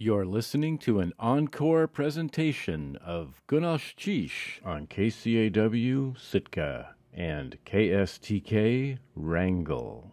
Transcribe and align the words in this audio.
You're 0.00 0.26
listening 0.26 0.78
to 0.78 1.00
an 1.00 1.12
encore 1.18 1.88
presentation 1.88 2.94
of 3.04 3.42
Gunash 3.48 3.96
Chish 3.96 4.64
on 4.64 4.86
KCAW 4.86 6.16
Sitka 6.16 6.94
and 7.12 7.58
KSTK 7.66 8.98
Wrangell. 9.16 10.12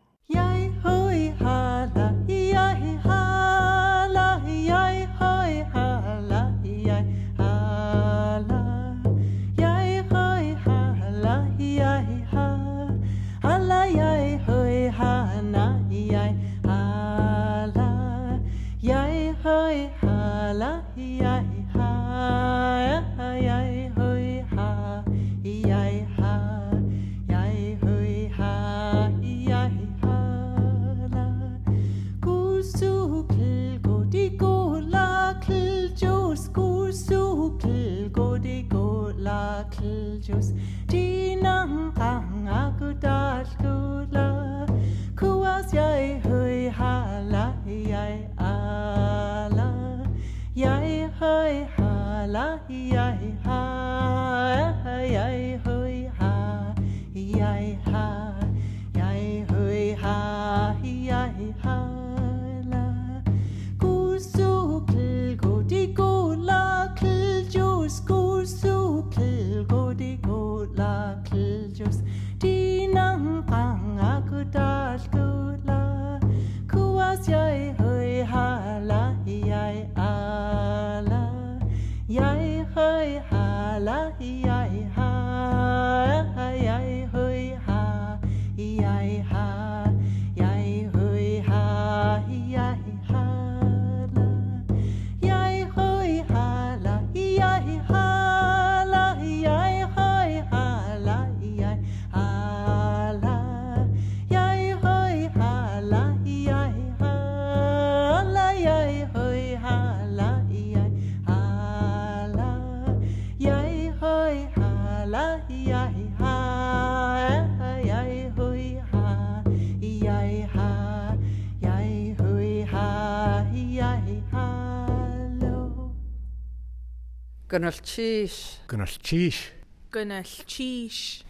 Gynnall 127.95 129.01
cheese. 129.01 129.51
Gynnall 129.89 130.43
cheese. 130.45 131.23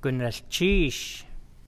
Gynnell 0.00 0.40
cheese. 0.48 1.24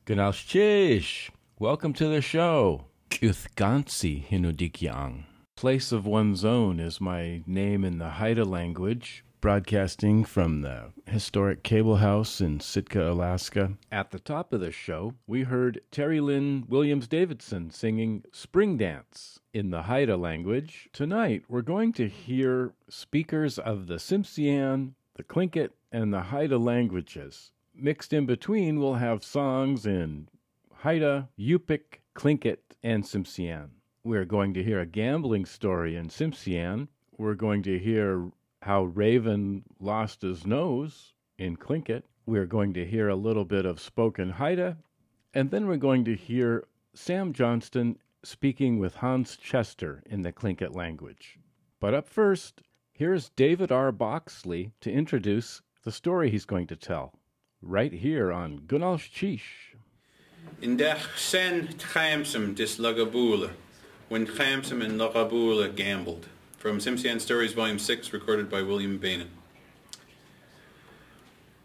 Gynnell 0.07 0.33
cheese. 0.33 1.29
Welcome 1.59 1.93
to 1.95 2.07
the 2.07 2.21
show. 2.21 2.85
Kuthgansi 3.11 4.25
Hinudikyang. 4.25 5.25
Place 5.57 5.91
of 5.91 6.07
one's 6.07 6.45
own 6.45 6.79
is 6.79 7.01
my 7.01 7.43
name 7.49 7.85
in 7.85 7.99
the 7.99 8.11
Haida 8.11 8.45
language, 8.45 9.25
broadcasting 9.45 10.25
from 10.25 10.63
the 10.63 10.91
historic 11.05 11.63
cable 11.63 11.97
house 11.97 12.41
in 12.41 12.59
Sitka, 12.59 13.13
Alaska. 13.13 13.73
At 13.93 14.11
the 14.11 14.19
top 14.19 14.55
of 14.55 14.61
the 14.61 14.73
show, 14.73 15.13
we 15.27 15.43
heard 15.43 15.83
Terri 15.93 16.19
Lynn 16.23 16.65
Williams 16.67 17.07
Davidson 17.07 17.71
singing 17.71 18.25
Spring 18.33 18.79
Dance 18.79 19.41
in 19.53 19.69
the 19.69 19.83
Haida 19.83 20.17
language. 20.17 20.89
Tonight, 20.95 21.45
we're 21.47 21.61
going 21.61 21.93
to 21.93 22.09
hear 22.09 22.73
speakers 22.89 23.59
of 23.59 23.87
the 23.87 23.97
Tsimshian, 23.97 24.95
the 25.17 25.25
Tlingit, 25.25 25.73
and 25.93 26.11
the 26.11 26.23
Haida 26.23 26.57
languages. 26.57 27.51
Mixed 27.75 28.15
in 28.15 28.25
between, 28.25 28.81
we'll 28.81 28.95
have 28.95 29.23
songs 29.23 29.85
in 29.85 30.27
Haida, 30.73 31.29
Yupik, 31.39 32.01
Tlingit, 32.17 32.61
and 32.83 33.05
Tsimshian. 33.05 33.69
We're 34.05 34.25
going 34.25 34.55
to 34.55 34.63
hear 34.63 34.81
a 34.81 34.87
gambling 34.87 35.45
story 35.45 35.97
in 35.97 36.09
Tsimshian. 36.09 36.89
We're 37.19 37.35
going 37.35 37.63
to 37.65 37.79
hear 37.79 38.31
how 38.65 38.85
Raven 38.85 39.63
lost 39.79 40.23
his 40.23 40.47
nose 40.47 41.13
in 41.37 41.55
Tlingit. 41.55 42.03
We're 42.25 42.47
going 42.47 42.73
to 42.73 42.87
hear 42.87 43.11
a 43.11 43.15
little 43.15 43.45
bit 43.45 43.67
of 43.67 43.79
spoken 43.79 44.31
Haida. 44.31 44.79
And 45.35 45.51
then 45.51 45.67
we're 45.67 45.77
going 45.77 46.03
to 46.07 46.15
hear 46.15 46.65
Sam 46.95 47.35
Johnston 47.35 47.99
speaking 48.23 48.79
with 48.79 48.95
Hans 48.95 49.37
Chester 49.37 50.03
in 50.07 50.23
the 50.23 50.33
Tlingit 50.33 50.75
language. 50.75 51.39
But 51.79 51.93
up 51.93 52.09
first, 52.09 52.63
here's 52.91 53.29
David 53.29 53.71
R. 53.71 53.93
Boxley 53.93 54.71
to 54.81 54.91
introduce 54.91 55.61
the 55.83 55.93
story 55.93 56.31
he's 56.31 56.47
going 56.47 56.67
to 56.69 56.77
tell 56.77 57.13
right 57.61 57.93
here 57.93 58.33
on 58.33 58.61
Gunal 58.61 58.97
Chish. 58.97 59.77
In 60.63 60.79
de 60.79 60.99
sen 61.17 61.69
Tchaimsum 61.77 62.55
dis 62.55 62.79
Lagabula, 62.79 63.51
when 64.09 64.27
Tchaimsum 64.27 64.81
and 64.81 64.99
Lagabula 64.99 65.75
gambled. 65.75 66.29
From 66.65 66.79
Tsimshian 66.79 67.21
Stories, 67.21 67.53
Volume 67.53 67.79
6, 67.79 68.11
recorded 68.15 68.49
by 68.49 68.63
William 68.63 68.99
Beynon. 68.99 69.29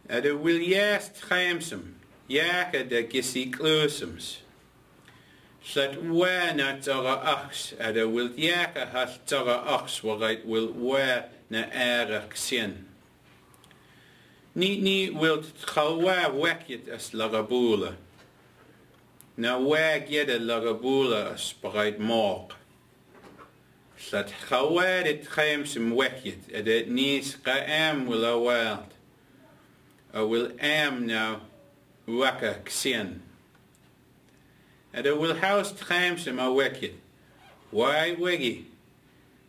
At 0.10 0.26
a 0.26 0.34
will 0.34 0.58
yes 0.58 1.10
Tchaimsum, 1.22 1.94
yaka 2.28 2.84
de 2.84 3.06
gisi 3.06 3.50
klusums. 3.50 4.40
Slet 5.64 6.04
we 6.04 6.28
na 6.54 6.82
tara 6.82 7.22
aks, 7.24 7.74
at 7.80 7.96
a 7.96 8.10
will 8.10 8.32
yaka 8.32 8.88
has 8.88 9.20
tara 9.26 9.64
aks, 9.66 10.02
wagait 10.02 10.44
will 10.44 10.74
we 10.74 10.98
na 11.50 11.64
era 11.72 12.26
ksien. 12.30 12.84
Ni 14.54 14.82
ni 14.82 15.12
wilt 15.12 15.46
chalwa 15.62 16.26
wekjet 16.26 16.90
as 16.90 17.12
Lagabula. 17.12 17.96
Na 19.38 19.58
weg 19.60 20.10
jede 20.10 20.42
lagabula 20.42 21.36
as 21.36 21.54
bereid 21.54 22.00
morg. 22.00 22.54
Slat 24.00 24.32
chawed 24.48 25.06
het 25.06 25.28
chaim 25.28 25.66
sim 25.66 25.92
wekjet, 25.96 26.48
ed 26.56 26.68
het 26.68 26.88
nis 26.88 27.36
ga 27.44 27.60
am 27.92 28.08
wil 28.08 28.26
a 28.26 28.40
weld. 28.40 28.94
A 30.16 30.26
wil 30.26 30.52
am 30.60 31.06
now 31.06 31.42
waka 32.06 32.54
ksien. 32.64 33.20
Ed 34.94 35.06
a 35.06 35.16
wil 35.16 35.36
haus 35.36 35.74
chaim 35.84 36.18
sim 36.18 36.40
a. 36.40 36.50
Why 37.72 38.16
weggy? 38.18 38.66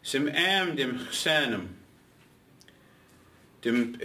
Sim 0.03 0.28
am 0.28 0.75
dim 0.75 0.99
chsanum. 1.09 1.69
Dim 3.63 3.97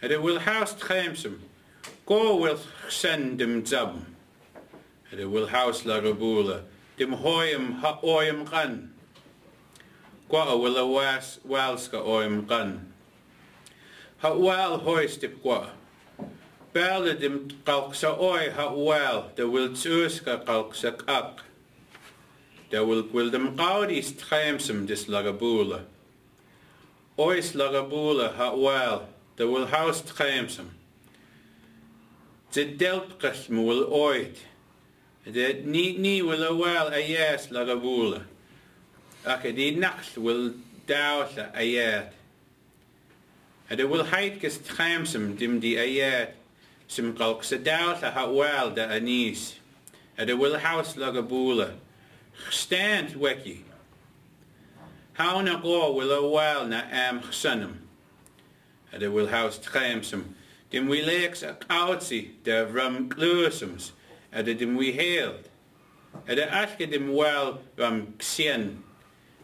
Hade 0.00 0.20
Wilhouse 0.20 0.78
træmsum, 0.78 1.40
gå 2.06 2.44
vil 2.44 2.58
sende 2.88 3.38
dem 3.44 3.66
sammen. 3.66 4.06
Hade 5.10 5.26
Wilhouse 5.28 5.88
lager 5.88 6.14
bula, 6.14 6.60
dem 6.98 7.12
højem 7.12 7.72
ha 7.72 7.92
øjem 8.02 8.46
græn. 8.46 8.92
Gå 10.28 10.36
og 10.36 10.64
vil 10.64 10.76
awas 10.76 11.40
valska 11.44 11.96
øjem 11.96 12.46
græn. 12.46 12.80
Ha 14.18 14.28
val 14.28 14.78
højste 14.78 15.30
gå. 15.42 15.64
Bæle 16.72 17.20
dem 17.20 17.50
kalksa 17.66 18.08
oy 18.18 18.50
ha 18.52 18.62
val, 18.62 19.22
der 19.36 19.44
will 19.44 19.76
tøska 19.76 20.36
kalksa 20.46 20.90
kak. 20.90 21.42
Der 22.70 22.84
will 22.84 23.04
vil 23.12 23.32
dem 23.32 23.56
gaudis 23.56 24.12
træmsum 24.18 24.86
dis 24.86 25.08
lager 25.08 25.32
bula. 25.32 25.80
Ois 27.16 27.54
lager 27.54 28.32
ha 28.36 28.50
val, 28.50 29.00
the 29.36 29.46
will 29.46 29.66
house 29.66 30.00
tchaimsum. 30.02 30.70
The 32.52 32.64
delt 32.64 33.18
gallm 33.18 33.66
will 33.66 33.86
oed. 33.90 34.36
The 35.26 35.62
ni 35.64 35.98
ni 35.98 36.22
will 36.22 36.42
a 36.42 36.56
wel 36.56 36.88
a 36.88 37.00
yes 37.00 37.50
lag 37.50 37.68
a 37.68 37.76
vula. 37.76 38.22
Ac 39.26 39.44
a 39.44 39.52
di 39.52 39.74
nall 39.74 40.16
will 40.16 40.54
dawll 40.86 41.28
a 41.36 41.60
iad. 41.60 42.12
A 43.68 43.76
dy 43.76 43.84
will 43.84 44.04
haid 44.04 44.40
gys 44.40 44.58
tchaimsum 44.58 45.36
dim 45.36 45.60
di 45.60 45.76
a 45.76 45.86
iad. 45.86 46.30
Sim 46.88 47.12
galg 47.14 47.44
sa 47.44 47.56
dawll 47.56 48.02
a 48.02 48.10
ha 48.10 48.30
wel 48.30 48.70
da 48.70 48.88
a 48.88 49.00
nis. 49.00 49.56
A 50.16 50.24
dy 50.24 50.32
will 50.32 50.58
house 50.58 50.96
lag 50.96 51.16
a 51.16 51.22
bula. 51.22 51.74
Stand 52.50 53.10
weki. 53.16 53.64
Hawn 55.14 55.48
a 55.48 55.58
glo 55.58 55.92
will 55.92 56.12
a 56.12 56.30
wel 56.30 56.66
na 56.66 56.82
am 56.90 57.20
chsynum. 57.20 57.85
And 58.96 59.02
it 59.02 59.12
will 59.12 59.26
house 59.26 59.58
tchaimsum. 59.58 60.34
Dim 60.70 60.88
we 60.88 61.02
leeks 61.02 61.42
a 61.42 61.52
kautsi 61.52 62.30
de 62.44 62.64
rum 62.64 63.10
glusums. 63.10 63.90
And 64.32 64.46
dim 64.46 64.74
we 64.74 64.92
hailed. 64.92 65.50
And 66.26 66.38
the 66.38 66.46
aske 66.46 66.90
dim 66.90 67.12
well 67.12 67.60
rum 67.76 68.14
ksien. 68.16 68.78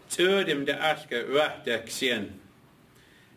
Tur 0.08 0.44
dim 0.44 0.64
de 0.64 0.72
aske 0.72 1.28
rach 1.28 1.64
de 1.64 1.80
ksien. 1.80 2.30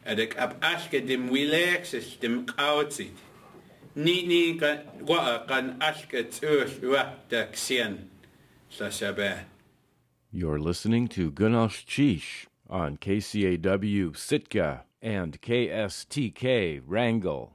And 0.06 0.20
ik 0.20 0.38
ab 0.38 0.64
dim 0.90 1.28
we 1.28 1.46
leeks 1.50 2.18
dim 2.22 2.46
kautsi. 2.46 3.10
Ni 3.94 4.26
ni 4.26 4.58
kan 4.58 4.84
wa 5.02 5.40
kan 5.40 5.78
aske 5.82 6.32
tur 6.32 6.64
rach 6.82 7.28
de 7.28 7.50
ksien. 7.52 8.08
Sa. 8.70 8.90
You're 10.32 10.60
listening 10.60 11.10
to 11.10 11.30
Gunash 11.30 11.86
Chish 11.86 12.48
on 12.70 12.96
KCAW 12.96 14.16
Sitka 14.16 14.85
and 15.06 15.40
KSTK 15.40 16.82
Wrangell. 16.84 17.55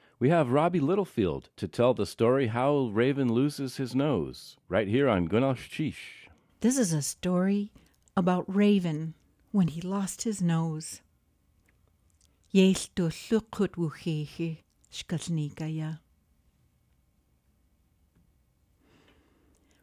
we 0.21 0.29
have 0.29 0.51
Roby 0.51 0.79
Littlefield 0.79 1.49
to 1.57 1.67
tell 1.67 1.95
the 1.95 2.05
story 2.05 2.45
how 2.45 2.91
Raven 2.93 3.33
loses 3.33 3.77
his 3.77 3.95
nose, 3.95 4.55
right 4.69 4.87
here 4.87 5.09
on 5.09 5.27
Gunash. 5.27 5.95
This 6.59 6.77
is 6.77 6.93
a 6.93 7.01
story 7.01 7.71
about 8.15 8.45
Raven 8.47 9.15
when 9.51 9.69
he 9.69 9.81
lost 9.81 10.21
his 10.21 10.39
nose. 10.39 11.01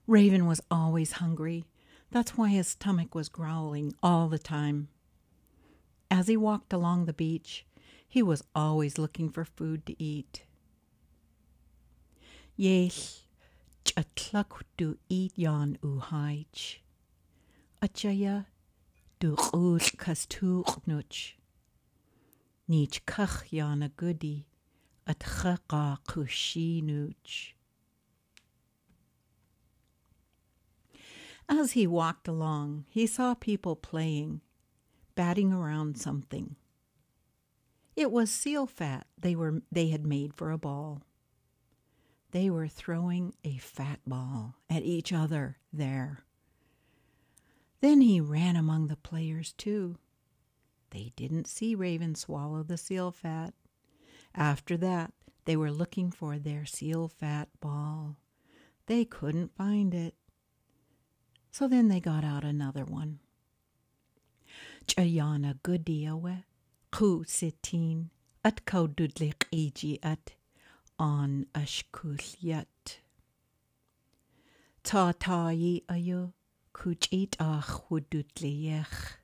Raven 0.06 0.46
was 0.46 0.60
always 0.70 1.12
hungry. 1.12 1.64
That's 2.12 2.38
why 2.38 2.50
his 2.50 2.68
stomach 2.68 3.12
was 3.12 3.28
growling 3.28 3.92
all 4.04 4.28
the 4.28 4.38
time. 4.38 4.86
As 6.12 6.28
he 6.28 6.36
walked 6.36 6.72
along 6.72 7.06
the 7.06 7.12
beach, 7.12 7.66
he 8.08 8.22
was 8.22 8.42
always 8.54 8.98
looking 8.98 9.28
for 9.28 9.44
food 9.44 9.84
to 9.86 10.02
eat. 10.02 10.42
Yes, 12.56 13.22
chatlak 13.84 14.62
du 14.76 14.98
eat 15.08 15.32
yon 15.36 15.78
u 15.82 16.00
haich. 16.00 16.78
Achaya 17.82 18.46
du 19.20 19.36
ul 19.52 19.78
kastuch 19.78 20.80
nuch. 20.86 21.34
Nich 22.66 23.04
kach 23.04 23.44
yan 23.50 23.82
a 23.82 23.90
goody 23.90 24.46
at 25.06 25.20
chaka 25.20 25.98
kushi 26.08 26.82
nuch. 26.82 27.52
As 31.48 31.72
he 31.72 31.86
walked 31.86 32.26
along, 32.26 32.84
he 32.88 33.06
saw 33.06 33.34
people 33.34 33.76
playing, 33.76 34.40
batting 35.14 35.52
around 35.52 35.96
something. 35.98 36.56
It 37.98 38.12
was 38.12 38.30
seal 38.30 38.68
fat 38.68 39.08
they 39.20 39.34
were 39.34 39.60
they 39.72 39.88
had 39.88 40.06
made 40.06 40.32
for 40.32 40.52
a 40.52 40.56
ball. 40.56 41.02
They 42.30 42.48
were 42.48 42.68
throwing 42.68 43.34
a 43.42 43.56
fat 43.56 43.98
ball 44.06 44.54
at 44.70 44.84
each 44.84 45.12
other 45.12 45.56
there. 45.72 46.20
Then 47.80 48.00
he 48.00 48.20
ran 48.20 48.54
among 48.54 48.86
the 48.86 48.94
players 48.94 49.52
too. 49.52 49.96
They 50.90 51.10
didn't 51.16 51.48
see 51.48 51.74
Raven 51.74 52.14
swallow 52.14 52.62
the 52.62 52.76
seal 52.76 53.10
fat. 53.10 53.52
After 54.32 54.76
that, 54.76 55.12
they 55.44 55.56
were 55.56 55.72
looking 55.72 56.12
for 56.12 56.38
their 56.38 56.66
seal 56.66 57.08
fat 57.08 57.48
ball. 57.58 58.16
They 58.86 59.06
couldn't 59.06 59.56
find 59.56 59.92
it. 59.92 60.14
So 61.50 61.66
then 61.66 61.88
they 61.88 61.98
got 61.98 62.22
out 62.22 62.44
another 62.44 62.84
one. 62.84 63.18
Chayana 64.86 65.58
Gudiawe, 65.64 66.44
قو 66.92 67.22
ستين 67.22 68.08
أت 68.46 68.60
كودود 68.60 69.12
لقيجي 69.22 70.00
أت 70.04 70.28
آن 71.00 71.46
أشكوليات 71.56 72.88
تا 74.84 75.10
تايي 75.10 75.84
أيو 75.90 76.30
كوجيت 76.72 77.34
آخ 77.40 77.92
ودود 77.92 78.30
ليخ 78.40 79.20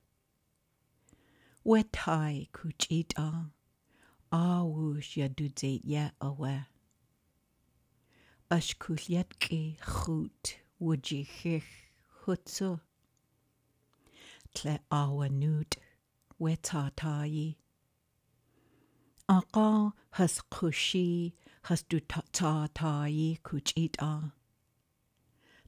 وتاي 1.65 2.49
كوجيت 2.61 3.19
آن 3.19 3.49
آوش 4.33 5.17
يدود 5.17 5.59
زيت 5.59 5.85
يا 5.85 6.11
أوه 6.21 6.63
اشكوليات 8.51 9.33
كي 9.33 9.77
خوت 9.81 10.47
وجيخيخ 10.79 11.65
هوتسو 12.29 12.77
تلا 14.53 14.79
آوانود 14.93 15.73
hutsu. 16.39 16.51
Tle 16.55 16.79
awa 16.79 16.85
nut, 16.85 16.95
weta 16.95 16.95
tayi. 16.95 17.55
Aqa 19.29 19.93
has 20.11 20.41
kushi 20.51 21.33
has 21.63 21.83
du 21.83 21.99
ta 21.99 22.21
ta 22.31 22.67
tayi 22.73 23.41
kuch 23.41 23.73
eat 23.75 23.97
a. 23.99 24.33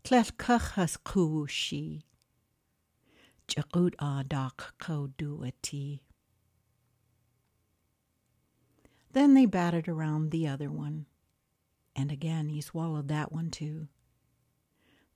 Tlel 0.04 0.32
kach 0.38 0.72
has 0.72 0.98
kushi. 0.98 2.04
Jakut 3.48 3.96
a 4.00 4.24
dak 4.24 4.74
ko 4.80 5.08
do 5.18 5.44
a. 5.44 6.02
Then 9.14 9.34
they 9.34 9.46
batted 9.46 9.88
around 9.88 10.32
the 10.32 10.48
other 10.48 10.70
one. 10.70 11.06
And 11.96 12.12
again 12.12 12.50
he 12.50 12.62
swallowed 12.62 13.08
that 13.08 13.32
one 13.32 13.50
too. 13.50 13.88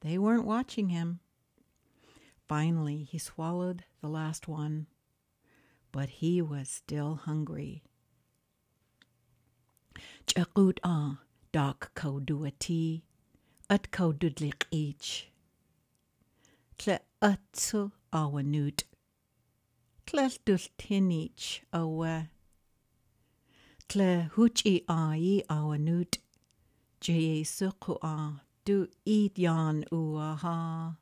They 0.02 0.18
weren't 0.18 0.46
watching 0.46 0.90
him. 0.90 1.20
Finally, 2.48 3.04
he 3.10 3.20
swallowed 3.20 3.86
the 4.02 4.10
last 4.10 4.48
one, 4.48 4.88
but 5.92 6.10
he 6.10 6.42
was 6.42 6.70
still 6.70 7.16
hungry. 7.16 7.84
Chakut 10.26 10.80
a 10.84 11.20
dak 11.52 11.92
ko 11.94 12.20
duati, 12.20 13.02
at 13.70 13.92
ko 13.92 14.14
dudlik 14.14 14.66
each. 14.72 15.32
Tle 16.78 17.00
atsu 17.22 17.92
awanut. 18.14 18.84
Tle 20.06 20.30
dultinich 20.46 21.62
awa. 21.74 22.30
Tle 23.88 24.30
huchi 24.36 24.84
ah, 24.88 25.12
ai 25.12 25.44
awanut. 25.50 26.18
Jye 27.02 27.44
suku 27.44 27.94
a 27.96 28.00
ah, 28.04 28.40
du 28.66 28.88
eat 29.06 29.38
yan 29.38 29.86
uaha. 29.92 30.96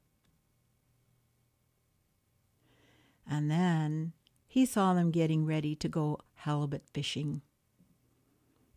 And 3.27 3.51
then 3.51 4.13
he 4.51 4.65
saw 4.65 4.96
them 4.96 5.12
getting 5.12 5.46
ready 5.46 5.75
to 5.75 5.88
go 5.88 6.18
halibut 6.34 6.84
fishing. 6.91 7.44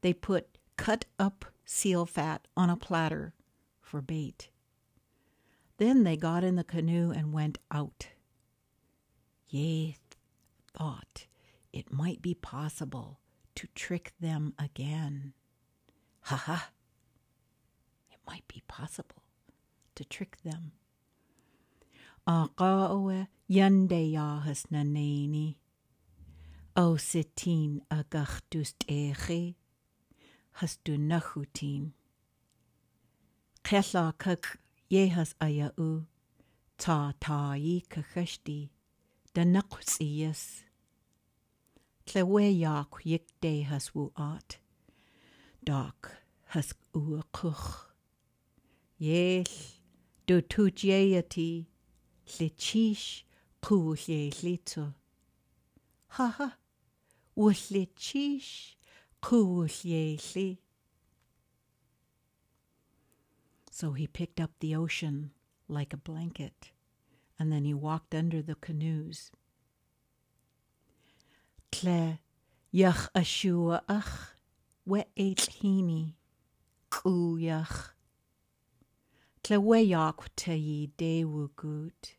They 0.03 0.13
put 0.13 0.59
cut 0.77 1.07
up 1.19 1.47
seal 1.65 2.05
fat 2.05 2.47
on 2.55 2.69
a 2.69 2.77
platter 2.77 3.33
for 3.81 4.03
bait. 4.03 4.51
Then 5.79 6.05
they 6.05 6.17
got 6.17 6.45
in 6.45 6.57
the 6.57 6.63
canoe 6.63 7.11
and 7.11 7.33
went 7.33 7.57
out. 7.71 8.09
Ye 9.49 9.97
thought 10.77 11.27
it 11.73 11.91
might 11.91 12.21
be 12.21 12.35
possible 12.35 13.19
to 13.55 13.67
trick 13.75 14.13
them 14.21 14.53
again. 14.59 15.33
Ha 16.25 16.37
ha! 16.37 16.71
It 18.11 18.19
might 18.27 18.47
be 18.47 18.63
possible 18.69 19.23
to 19.95 20.05
trick 20.05 20.37
them. 20.45 20.73
Aqaoe 22.27 23.27
yande 23.51 24.13
yahas 24.13 24.67
أو 26.79 26.97
ستين 26.97 27.81
أغاختوس 27.93 28.73
تيخي 28.73 29.55
هستو 30.55 30.93
نخوتين 30.93 31.93
قيلا 33.71 34.11
كك 34.19 34.61
يهز 34.91 35.35
ايا 35.43 35.73
أو 35.79 36.03
تا 36.79 37.15
تاي 37.21 37.81
كخشتي 37.91 38.71
دنقس 39.37 40.01
إيس 40.01 40.65
يك 43.07 43.25
دي 43.43 43.65
هس 43.65 43.97
وو 43.97 44.13
آت 44.17 44.53
داك 45.63 46.25
هس 46.49 46.75
أو 46.97 47.21
قخ 47.33 47.95
يل 49.01 49.45
دو 50.29 50.41
تو 50.41 50.69
توجيتي 50.69 51.65
لتشيش 52.41 53.27
قوه 53.63 54.31
ليتو 54.43 54.87
ها 56.11 56.35
ها 56.41 56.62
kuch. 57.37 57.71
Yel 57.71 57.87
du 57.87 57.87
tujieti. 57.87 58.37
Lichish 58.37 58.77
kuhle 59.21 59.31
lito. 59.31 59.31
Ha 59.31 59.31
ha. 59.31 59.31
Wulichish 59.31 60.33
kuhle 60.33 60.35
li. 60.37 60.59
So 63.75 63.93
he 63.93 64.07
picked 64.07 64.39
up 64.39 64.51
the 64.61 64.77
ocean 64.77 65.31
like 65.67 65.95
a 65.95 65.97
blanket, 65.97 66.73
and 67.39 67.51
then 67.51 67.65
he 67.65 67.75
walked 67.75 68.15
under 68.15 68.43
the 68.43 68.55
canoes. 68.55 69.33
Tle 71.73 72.19
yach 72.73 73.09
ashua 73.15 73.83
ach 73.89 74.35
we 74.85 75.05
eit 75.17 75.49
hini 75.61 76.15
ku 76.91 77.39
yach. 77.39 77.95
Tle 79.43 79.59
we 79.59 79.81
yak 79.81 80.37
te 80.37 80.55
yi 80.55 80.87
de 80.99 81.25
gut. 81.57 82.15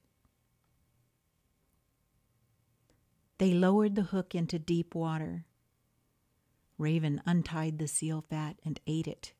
They 3.43 3.53
lowered 3.53 3.95
the 3.95 4.03
hook 4.03 4.33
into 4.33 4.57
deep 4.57 4.95
water. 4.95 5.43
Raven 6.77 7.21
untied 7.25 7.77
the 7.77 7.89
seal 7.89 8.21
fat 8.21 8.57
and 8.63 8.79
ate 8.87 9.05
it. 9.05 9.33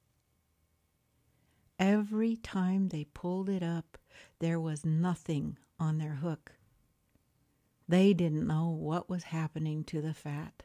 Every 1.79 2.36
time 2.36 2.89
they 2.89 3.05
pulled 3.05 3.48
it 3.48 3.63
up, 3.63 3.98
there 4.39 4.60
was 4.60 4.83
nothing 4.83 5.57
on 5.79 6.00
their 6.00 6.15
hook. 6.15 6.51
They 7.88 8.13
didn't 8.13 8.45
know 8.45 8.72
what 8.72 9.10
was 9.10 9.24
happening 9.24 9.86
to 9.86 10.01
the 10.01 10.13
fat. 10.13 10.63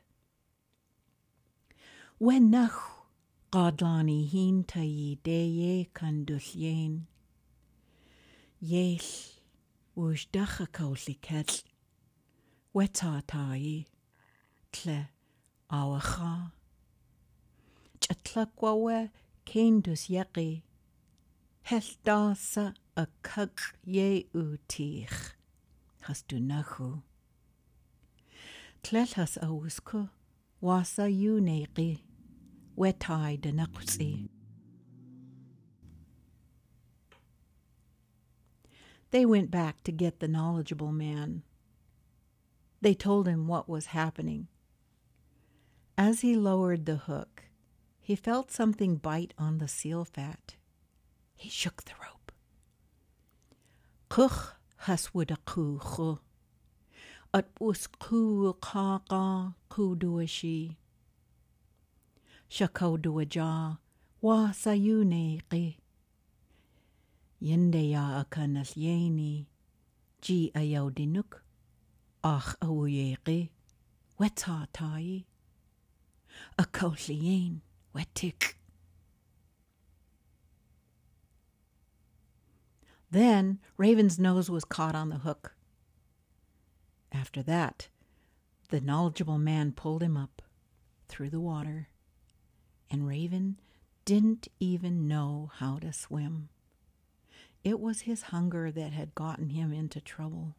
When 2.19 2.51
nach 2.51 2.75
godlani 3.53 4.29
hin 4.29 4.65
tayi 4.65 5.17
deye 5.23 5.87
kandusyen. 5.95 7.03
Yes, 8.59 9.39
wush 9.95 10.27
tayi. 12.75 13.87
Tle 14.73 15.09
awacha. 15.71 16.53
Chatlakwawe 18.01 19.11
kendus 19.47 20.09
yaki. 20.09 20.63
Hel 21.63 21.83
dasa 22.05 22.75
a 22.97 23.07
kuk 23.23 23.61
ye 23.85 24.27
u 24.35 24.57
tich. 24.69 25.35
Has 26.01 26.23
du 26.23 26.39
nachu. 26.39 27.03
Tlel 28.83 29.13
has 29.15 29.37
a 29.37 29.47
wusku. 29.47 30.09
Wasa 30.61 31.11
you 31.11 31.41
neqi. 31.41 32.01
Wetai 32.77 33.41
de 33.41 33.53
nakusi. 33.53 34.29
They 39.11 39.25
went 39.25 39.51
back 39.51 39.83
to 39.85 39.93
get 39.93 40.21
the 40.21 40.29
knowledgeable 40.29 40.93
man. 40.93 41.43
They 42.81 42.95
told 42.95 43.27
him 43.27 43.47
what 43.47 43.69
was 43.69 43.87
happening. 43.87 44.49
As 45.97 46.21
he 46.21 46.37
lowered 46.37 46.87
the 46.87 46.97
hook, 46.97 47.45
he 48.01 48.15
felt 48.15 48.53
something 48.53 48.97
bite 48.97 49.35
on 49.37 49.59
the 49.59 49.69
seal 49.69 50.05
fat. 50.05 50.55
He 51.35 51.49
shook 51.49 51.85
the 51.85 51.93
rope. 52.01 52.33
Kuch 54.09 54.55
haswood 54.87 55.31
a 55.31 55.37
kuchu. 55.45 56.21
At 57.35 57.49
us 57.61 57.87
ku 57.87 58.55
kaka 58.61 59.55
ku 59.69 59.97
duashi. 59.97 60.77
Shako 62.49 62.99
wa 64.21 64.51
sayune 64.53 65.43
Yende 67.41 67.91
ya 67.91 68.25
akanas 68.25 68.77
yeni, 68.77 69.47
ji 70.21 70.51
ayaw 70.55 70.91
dinuk, 70.91 71.43
ach 72.29 72.57
awuyeki, 72.61 73.49
weta 74.21 74.67
tai, 74.73 75.25
a 76.59 76.65
kaulien, 76.65 77.61
wetik. 77.95 78.55
Then 83.11 83.59
Raven's 83.79 84.19
nose 84.19 84.51
was 84.51 84.67
caught 84.67 84.95
on 84.95 85.09
the 85.09 85.19
hook. 85.19 85.55
After 87.11 87.43
that, 87.45 87.89
the 88.69 88.83
knowledgeable 88.83 89.39
man 89.39 89.73
pulled 89.73 90.03
him 90.03 90.17
up 90.19 90.43
through 91.09 91.31
the 91.31 91.41
water, 91.41 91.89
and 92.91 93.09
Raven 93.09 93.59
didn't 94.05 94.49
even 94.61 95.09
know 95.09 95.51
how 95.55 95.79
to 95.79 95.95
swim. 95.95 96.51
It 97.65 97.81
was 97.81 98.03
his 98.03 98.25
hunger 98.25 98.71
that 98.71 98.93
had 98.93 99.15
gotten 99.15 99.49
him 99.51 99.73
into 99.73 100.03
trouble. 100.03 100.58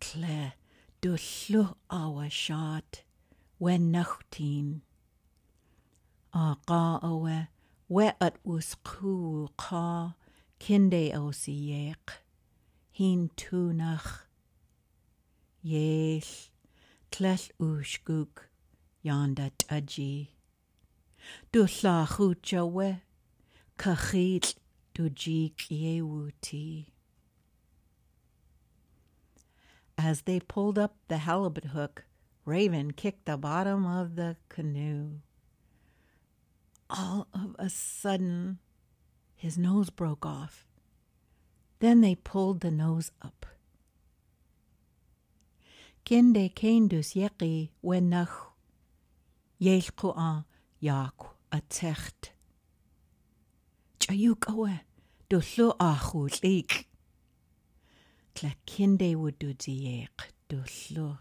Tle 0.00 0.52
du 1.00 1.16
llu 1.16 1.74
awa 1.90 2.28
shot 2.28 3.02
when 3.58 3.92
nachtin. 3.92 4.80
A 6.32 6.56
ga 6.66 6.98
awe 7.02 7.48
we 7.88 8.06
at 8.20 8.36
us 8.44 8.74
ku 8.84 9.48
ka 9.56 10.14
kinde 10.58 11.14
o 11.14 11.30
si 11.30 11.52
yek. 11.52 12.12
Hin 12.92 13.30
tunach. 13.36 14.26
Yes, 15.62 16.50
tlel 17.10 17.50
ushguk 17.60 18.48
yanda 19.04 19.50
taji. 19.58 20.30
Du 21.52 21.66
la 21.82 22.06
chucha 22.06 22.70
we. 22.70 23.02
Kachit 23.78 24.54
Dujik 24.96 25.68
As 29.98 30.22
they 30.22 30.40
pulled 30.40 30.78
up 30.78 30.96
the 31.08 31.18
halibut 31.18 31.66
hook, 31.66 32.04
Raven 32.44 32.92
kicked 32.92 33.26
the 33.26 33.36
bottom 33.36 33.86
of 33.86 34.16
the 34.16 34.36
canoe. 34.48 35.20
All 36.88 37.26
of 37.32 37.56
a 37.58 37.68
sudden, 37.68 38.58
his 39.34 39.58
nose 39.58 39.90
broke 39.90 40.24
off. 40.24 40.66
Then 41.80 42.00
they 42.00 42.14
pulled 42.14 42.60
the 42.60 42.70
nose 42.70 43.10
up. 43.22 43.46
Kinde 46.04 46.54
kendus 46.54 47.14
yeki 47.16 47.70
wenach 47.84 48.52
yelku 49.60 50.16
a 50.16 50.44
yak 50.78 51.14
a 51.50 51.60
techt. 51.68 52.30
Chayuk 53.98 54.48
awe 54.48 54.80
do 55.28 55.40
llo 55.40 55.74
a 58.42 58.46
chw 58.46 58.50
leik. 58.50 58.66
Tla 58.66 58.66
kinde 58.66 59.16
would 59.16 59.38
do 59.38 59.54
diek 59.54 60.32
do 60.48 60.62
llo. 60.62 61.18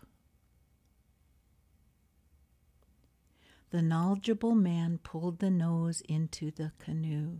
The 3.71 3.82
knowledgeable 3.82 4.56
man 4.56 4.99
pulled 4.99 5.39
the 5.39 5.49
nose 5.49 6.01
into 6.08 6.51
the 6.51 6.71
canoe. 6.80 7.39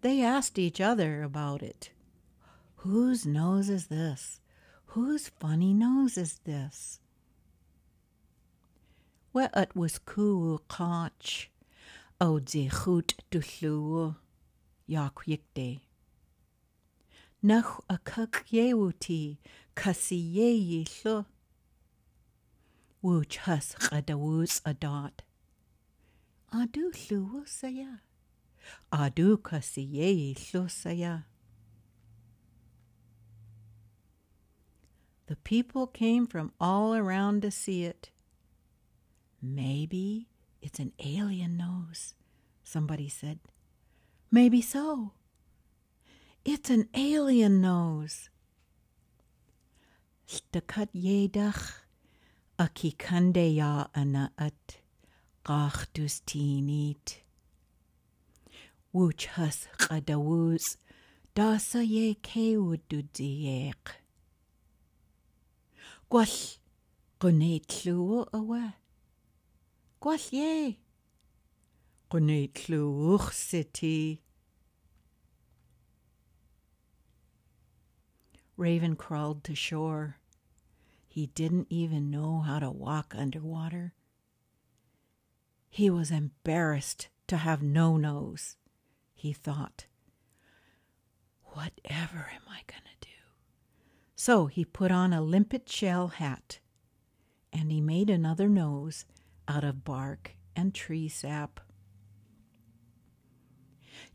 They 0.00 0.22
asked 0.22 0.58
each 0.58 0.80
other 0.80 1.22
about 1.22 1.62
it. 1.62 1.90
Whose 2.76 3.26
nose 3.26 3.68
is 3.68 3.86
this? 3.86 4.40
Whose 4.86 5.28
funny 5.28 5.72
nose 5.72 6.18
is 6.18 6.40
this? 6.44 7.00
Wat 9.32 9.74
was 9.74 9.98
cool 9.98 10.62
catch? 10.68 11.50
Oh, 12.20 12.38
de 12.38 12.68
goed 12.68 13.14
du 13.30 13.40
Yaquicte. 14.88 15.80
Nach 17.44 17.84
a 17.90 17.98
kuk 17.98 18.46
yewuti 18.50 19.36
kasi 19.74 20.16
ye 20.16 20.50
ye 20.52 20.86
lo. 21.04 21.26
Wuch 23.02 23.36
has 23.44 23.74
gadawus 23.78 24.62
a 24.64 24.72
dot. 24.72 25.20
Adu 26.50 26.90
luwa 27.10 27.46
saya. 27.46 28.00
Adu 28.90 29.42
kasi 29.42 29.82
ye 29.82 30.34
lo 30.54 30.68
saya. 30.68 31.26
The 35.26 35.36
people 35.36 35.86
came 35.86 36.26
from 36.26 36.50
all 36.58 36.94
around 36.94 37.42
to 37.42 37.50
see 37.50 37.84
it. 37.84 38.08
Maybe 39.42 40.28
it's 40.62 40.78
an 40.78 40.92
alien 40.98 41.58
nose, 41.58 42.14
somebody 42.62 43.10
said. 43.10 43.38
Maybe 44.30 44.62
so. 44.62 45.12
It's 46.46 46.68
an 46.68 46.88
alien 46.92 47.62
nose. 47.62 48.28
Stakat 50.26 50.90
jedach 50.92 51.80
aki 52.58 52.92
kande 52.92 53.56
ya 53.56 53.86
ana 53.94 54.30
at 54.36 54.76
qachtus 55.42 56.20
tinit. 56.26 57.24
Wuchas 58.92 59.68
qadawus 59.78 60.76
dasa 61.34 61.80
ye 61.80 62.14
kewudu 62.14 63.08
diyeq. 63.16 63.96
Gwall 66.10 66.60
gwneud 67.20 67.72
llw 67.80 68.28
ywa. 68.36 68.64
Gwall 70.00 70.28
ye. 70.30 70.76
Gwneud 72.12 72.66
llw 72.68 73.16
wch 73.16 73.32
syti. 73.32 74.23
Raven 78.56 78.96
crawled 78.96 79.44
to 79.44 79.54
shore. 79.54 80.18
He 81.08 81.26
didn't 81.26 81.66
even 81.70 82.10
know 82.10 82.40
how 82.40 82.58
to 82.58 82.70
walk 82.70 83.14
underwater. 83.16 83.94
He 85.68 85.90
was 85.90 86.10
embarrassed 86.10 87.08
to 87.26 87.36
have 87.38 87.62
no 87.62 87.96
nose. 87.96 88.56
He 89.14 89.32
thought, 89.32 89.86
Whatever 91.44 92.30
am 92.34 92.42
I 92.48 92.62
going 92.66 92.82
to 92.82 93.08
do? 93.08 93.14
So 94.16 94.46
he 94.46 94.64
put 94.64 94.90
on 94.90 95.12
a 95.12 95.22
limpet 95.22 95.68
shell 95.68 96.08
hat 96.08 96.58
and 97.52 97.70
he 97.70 97.80
made 97.80 98.10
another 98.10 98.48
nose 98.48 99.04
out 99.46 99.62
of 99.64 99.84
bark 99.84 100.36
and 100.56 100.74
tree 100.74 101.08
sap. 101.08 101.60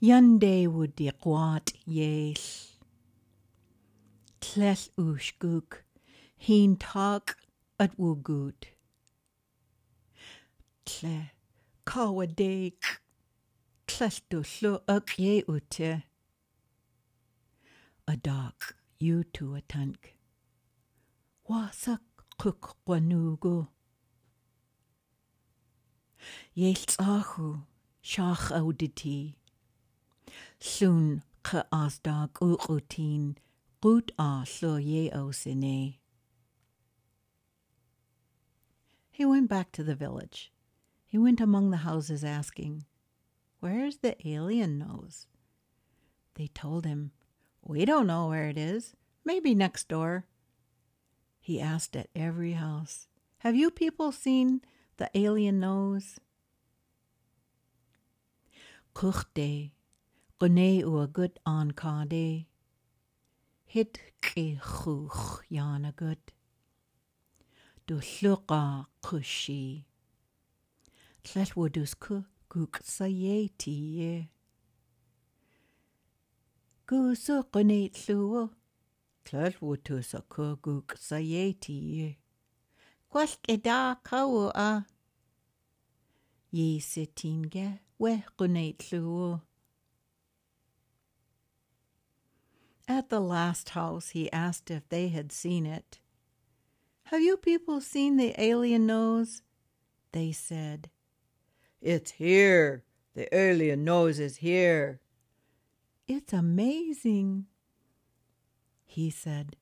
Yande 0.02 0.68
would 0.68 0.96
diqwat 0.96 1.74
yes 1.86 2.69
tlell 4.40 4.86
úsgúg, 4.96 5.84
hín 6.46 6.78
ták 6.78 7.38
at 7.78 7.94
úgúd. 7.98 8.60
Tle, 10.84 11.32
cáwa 11.84 12.26
déig, 12.26 12.80
tlelltú 13.86 14.42
hlú 14.52 14.72
ag 14.88 15.08
é 15.18 15.44
úte. 15.48 15.92
A 18.12 18.14
dák, 18.16 18.76
jú 19.00 19.24
tú 19.34 19.56
a 19.56 19.62
tank. 19.62 20.16
Wásak 21.48 22.04
qúk 22.40 22.76
guanúgu. 22.86 23.68
Yelts 26.54 26.96
áhu, 27.00 27.66
seach 28.02 28.52
áudití. 28.52 29.36
Llún 30.60 31.22
qa 31.42 31.64
ásdag 31.72 32.42
úqutín, 32.42 33.38
Gut 33.82 34.12
a 34.20 34.46
ye 34.82 35.10
o 35.12 35.32
sine. 35.32 35.96
He 39.10 39.26
went 39.26 39.50
back 39.50 39.72
to 39.72 39.84
the 39.86 39.96
village. 39.96 40.52
He 41.08 41.18
went 41.18 41.40
among 41.40 41.70
the 41.70 41.78
houses 41.78 42.26
asking, 42.26 42.84
Where's 43.62 44.00
the 44.00 44.18
alien 44.28 44.80
nose? 44.80 45.28
They 46.36 46.48
told 46.48 46.86
him, 46.86 47.12
We 47.62 47.86
don't 47.86 48.08
know 48.08 48.28
where 48.28 48.50
it 48.50 48.58
is. 48.58 48.96
Maybe 49.24 49.56
next 49.56 49.88
door. 49.88 50.26
He 51.40 51.62
asked 51.62 51.96
at 51.96 52.10
every 52.14 52.54
house, 52.54 53.08
Have 53.40 53.56
you 53.56 53.72
people 53.72 54.12
seen 54.12 54.60
the 54.98 55.10
alien 55.16 55.62
nose? 55.62 56.20
Kuchte, 58.94 59.72
gune 60.38 60.80
u 60.80 61.00
a 61.00 61.08
good 61.08 61.40
on 61.46 61.72
hed 63.74 63.92
qirxuch 64.26 65.22
yanagut 65.56 66.24
dulluqa 67.88 68.62
qushi 69.06 69.62
tlalwadusku 71.26 72.16
guqsayetiye 72.52 74.12
gusu 76.88 77.36
qunitluwo 77.54 78.42
tlalwutusaku 79.26 80.46
guqsayetiye 80.64 82.08
qualqida 83.12 83.78
qawa 84.08 84.46
a 84.70 84.72
yisitinga 86.58 87.68
wehqunitluwo 88.02 89.30
At 92.90 93.10
the 93.10 93.20
last 93.20 93.70
house, 93.70 94.10
he 94.10 94.32
asked 94.34 94.72
if 94.72 94.90
they 94.90 95.10
had 95.10 95.32
seen 95.32 95.68
it. 95.68 96.00
Have 97.04 97.22
you 97.22 97.38
people 97.38 97.82
seen 97.82 98.18
the 98.18 98.34
alien 98.42 98.88
nose? 98.88 99.44
They 100.12 100.32
said, 100.32 100.90
It's 101.82 102.10
here. 102.10 102.84
The 103.14 103.34
alien 103.36 103.84
nose 103.84 104.20
is 104.20 104.38
here. 104.38 105.02
It's 106.08 106.34
amazing. 106.34 107.46
He 108.88 109.12
said, 109.12 109.56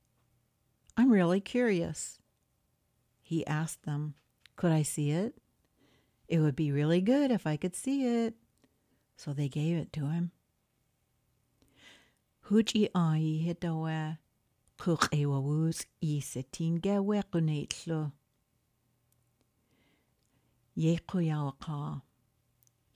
I'm 0.96 1.12
really 1.12 1.40
curious. 1.42 2.18
He 3.20 3.46
asked 3.46 3.82
them, 3.82 4.14
Could 4.56 4.72
I 4.72 4.80
see 4.80 5.10
it? 5.10 5.34
It 6.28 6.38
would 6.38 6.56
be 6.56 6.72
really 6.72 7.02
good 7.02 7.30
if 7.30 7.46
I 7.46 7.58
could 7.58 7.76
see 7.76 8.06
it. 8.06 8.36
So 9.16 9.34
they 9.34 9.50
gave 9.50 9.76
it 9.76 9.92
to 9.92 10.06
him. 10.06 10.30
Hwyd 12.48 12.70
i 12.78 12.86
ai 12.96 13.24
hyd 13.44 13.64
o 13.68 13.82
e. 13.92 14.02
Pwch 14.80 15.10
ei 15.12 15.26
wawws 15.28 15.82
i 16.00 16.14
se 16.24 16.40
ti'n 16.56 16.78
gewe 16.80 17.20
gwneudlo. 17.34 17.98
Iechw 20.80 21.20
iaw 21.26 21.50
ca. 21.60 21.76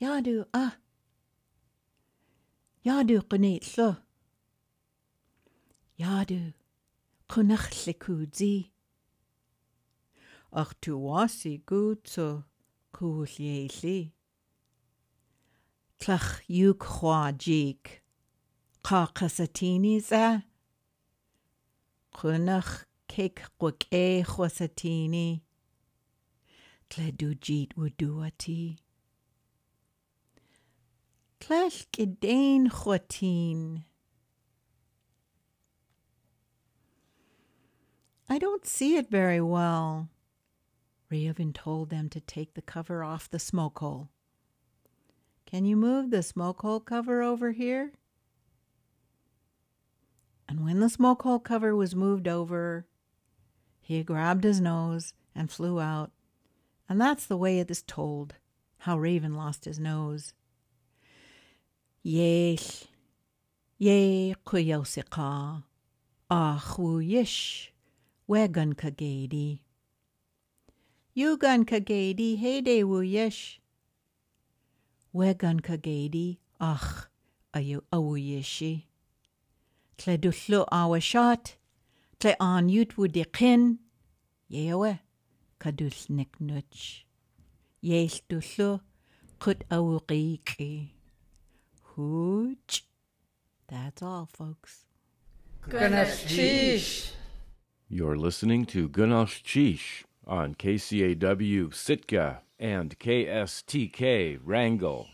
Iadw 0.01 0.39
a. 0.47 0.63
Ah. 0.63 0.73
Iadw 2.89 3.21
gwneudlo. 3.29 3.91
Iadw. 6.01 6.43
Cwnach 7.29 7.69
llicwdzi. 7.77 8.53
Ach 10.63 10.73
tu 10.81 10.97
was 10.97 11.43
i 11.45 11.59
gwdso. 11.69 12.31
Cwl 12.97 13.37
ieli. 13.53 13.99
Tlach 16.01 16.39
yw 16.49 16.73
chwa 16.87 17.27
jig. 17.37 18.01
Cá 18.83 19.13
chasatini 19.13 19.97
a 20.13 20.45
chunach 22.15 22.85
ceic 23.09 23.39
chuig 23.59 23.87
é 23.91 24.25
chusatini 24.25 25.43
tle 26.93 27.11
dújíad 27.13 27.73
ú 27.81 27.89
dúatí. 27.97 28.77
Tleis 31.41 31.87
go 31.97 32.05
déin 32.21 32.69
chutín. 32.69 33.85
I 38.29 38.39
don't 38.39 38.67
see 38.67 38.97
it 38.97 39.09
very 39.09 39.41
well. 39.41 40.09
Reovan 41.11 41.55
told 41.55 41.91
them 41.91 42.09
to 42.11 42.21
take 42.21 42.55
the 42.55 42.63
cover 42.63 43.03
off 43.03 43.31
the 43.31 43.39
smoke 43.39 43.79
hole. 43.79 44.11
Can 45.47 45.65
you 45.65 45.77
move 45.77 46.11
the 46.11 46.23
smoke 46.23 46.61
hole 46.63 46.81
cover 46.81 47.23
over 47.23 47.53
here? 47.53 47.93
And 50.53 50.67
when 50.67 50.81
the 50.81 50.91
smoke 50.91 51.23
hole 51.23 51.39
cover 51.39 51.75
was 51.75 51.97
moved 51.97 52.29
over, 52.29 52.85
he 53.81 54.03
grabbed 54.03 54.45
his 54.45 54.61
nose 54.61 55.15
and 55.35 55.51
flew 55.51 55.81
out. 55.81 56.11
And 56.91 57.01
that's 57.01 57.25
the 57.25 57.39
way 57.39 57.59
it 57.59 57.71
is 57.71 57.81
told 57.81 58.35
how 58.81 58.99
Raven 58.99 59.35
lost 59.35 59.65
his 59.65 59.81
nose. 59.81 60.35
Yesh, 62.03 62.85
ye 63.79 64.35
kuyosika, 64.45 65.63
ah 66.31 66.75
yish, 66.77 67.69
wegan 68.27 68.75
kagadi. 68.75 69.61
Yugan 71.17 71.65
kagadi, 71.65 72.39
heyde 72.39 72.85
wu 72.85 73.01
yish. 73.01 73.57
Wegan 75.15 75.61
kagadi, 75.61 76.37
ach, 76.61 77.09
ayu 77.55 77.81
awu 77.91 78.19
yishi. 78.21 78.85
Tle 80.03 80.19
dullo 80.19 80.67
awa 80.73 80.99
shot, 80.99 81.55
tle 82.19 82.35
an 82.41 82.69
yut 82.69 82.97
wu 82.97 83.07
de 83.07 83.25
kin, 83.25 83.79
yewe, 84.51 84.99
kadul 85.61 85.95
nik 86.09 86.41
nuch. 86.41 87.05
Yes 87.81 88.21
dullo, 88.29 88.81
kut 89.39 89.63
awu 89.71 90.01
qiki. 90.01 90.89
Hooch. 91.95 92.83
That's 93.69 94.03
all, 94.03 94.27
folks. 94.27 94.87
You're 97.89 98.17
listening 98.17 98.67
to 98.67 98.89
Gunash 98.89 99.45
Chish 99.45 100.03
on 100.27 100.57
KCAW 100.57 101.73
Sitka 101.73 102.43
and 102.59 102.99
KSTK 102.99 104.41
Wrangell. 104.43 105.07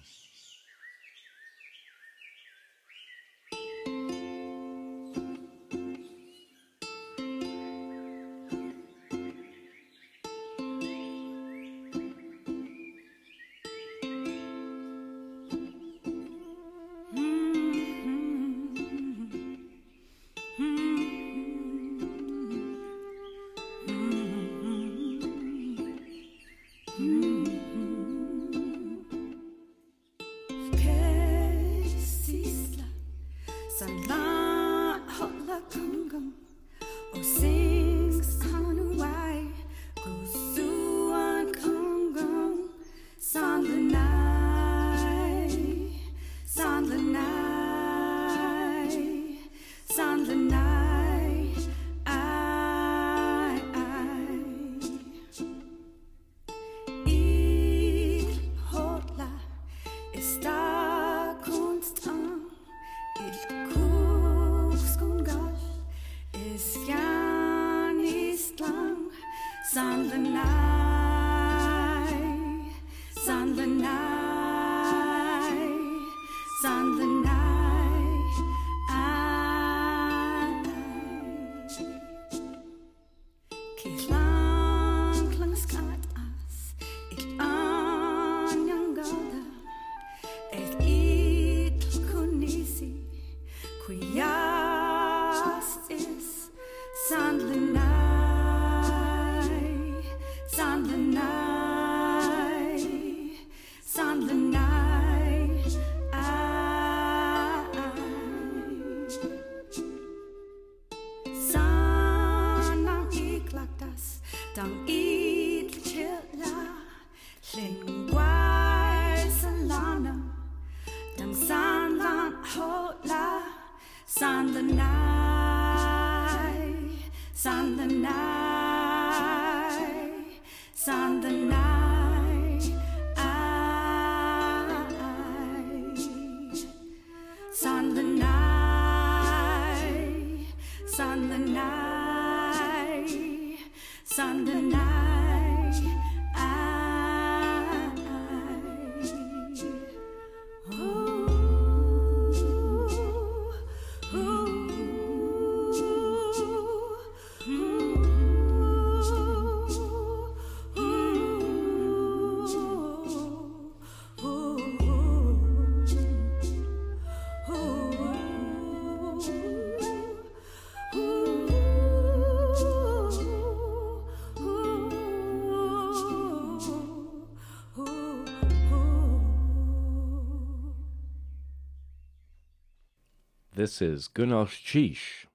This 183.68 183.83
is 183.83 184.09
Gunalsh 184.16 184.57
Chish. 184.68 185.26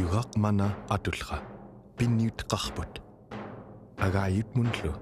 югaq 0.00 0.36
mana 0.36 0.68
atulqa 0.94 1.40
pinniutqarput 1.96 3.00
agaayutmunlu 4.06 4.92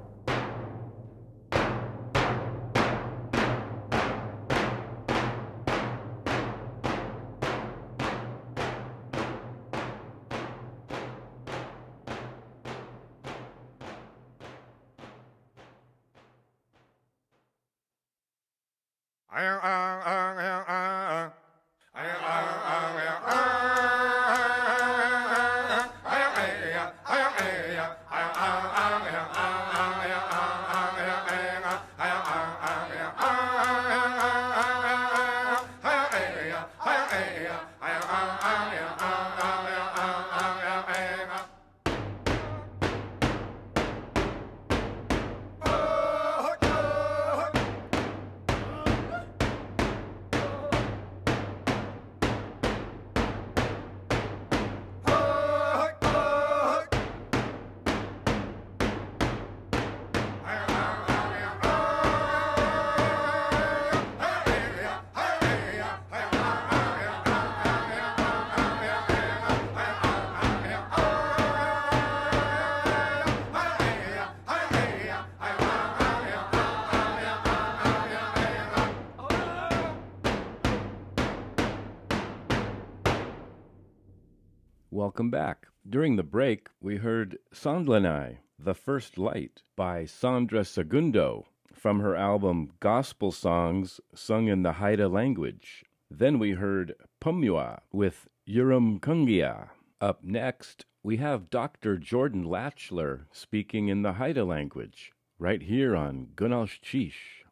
Welcome 85.30 85.46
back. 85.46 85.68
During 85.88 86.16
the 86.16 86.24
break, 86.24 86.70
we 86.80 86.96
heard 86.96 87.38
Sandlanai, 87.54 88.38
The 88.58 88.74
First 88.74 89.16
Light 89.16 89.62
by 89.76 90.04
Sandra 90.04 90.64
Segundo 90.64 91.46
from 91.72 92.00
her 92.00 92.16
album 92.16 92.72
Gospel 92.80 93.30
Songs 93.30 94.00
Sung 94.12 94.48
in 94.48 94.64
the 94.64 94.72
Haida 94.72 95.08
Language. 95.08 95.84
Then 96.10 96.40
we 96.40 96.52
heard 96.52 96.96
Pumua 97.20 97.82
with 97.92 98.26
Urum 98.48 98.98
Kungia. 98.98 99.68
Up 100.00 100.24
next, 100.24 100.84
we 101.04 101.18
have 101.18 101.48
Dr. 101.48 101.96
Jordan 101.96 102.44
Lachler 102.44 103.26
speaking 103.30 103.86
in 103.86 104.02
the 104.02 104.14
Haida 104.14 104.44
language, 104.44 105.12
right 105.38 105.62
here 105.62 105.94
on 105.94 106.30
Gunalsh 106.34 106.80
Chish. 106.80 107.44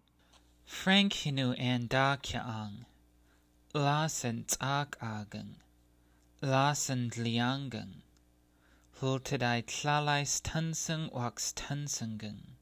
Frank 0.66 1.12
hinu 1.12 1.54
an 1.56 1.86
da 1.86 2.16
kiang. 2.16 2.86
Lasen 3.72 4.46
tak 4.48 4.98
agang. 5.00 5.60
Lasen 6.40 7.10
liangang. 7.16 8.02
Hultadai 9.00 9.64
tlalais 9.66 10.40
tansung 10.40 11.10
wax 11.10 11.52
tansungang. 11.52 12.54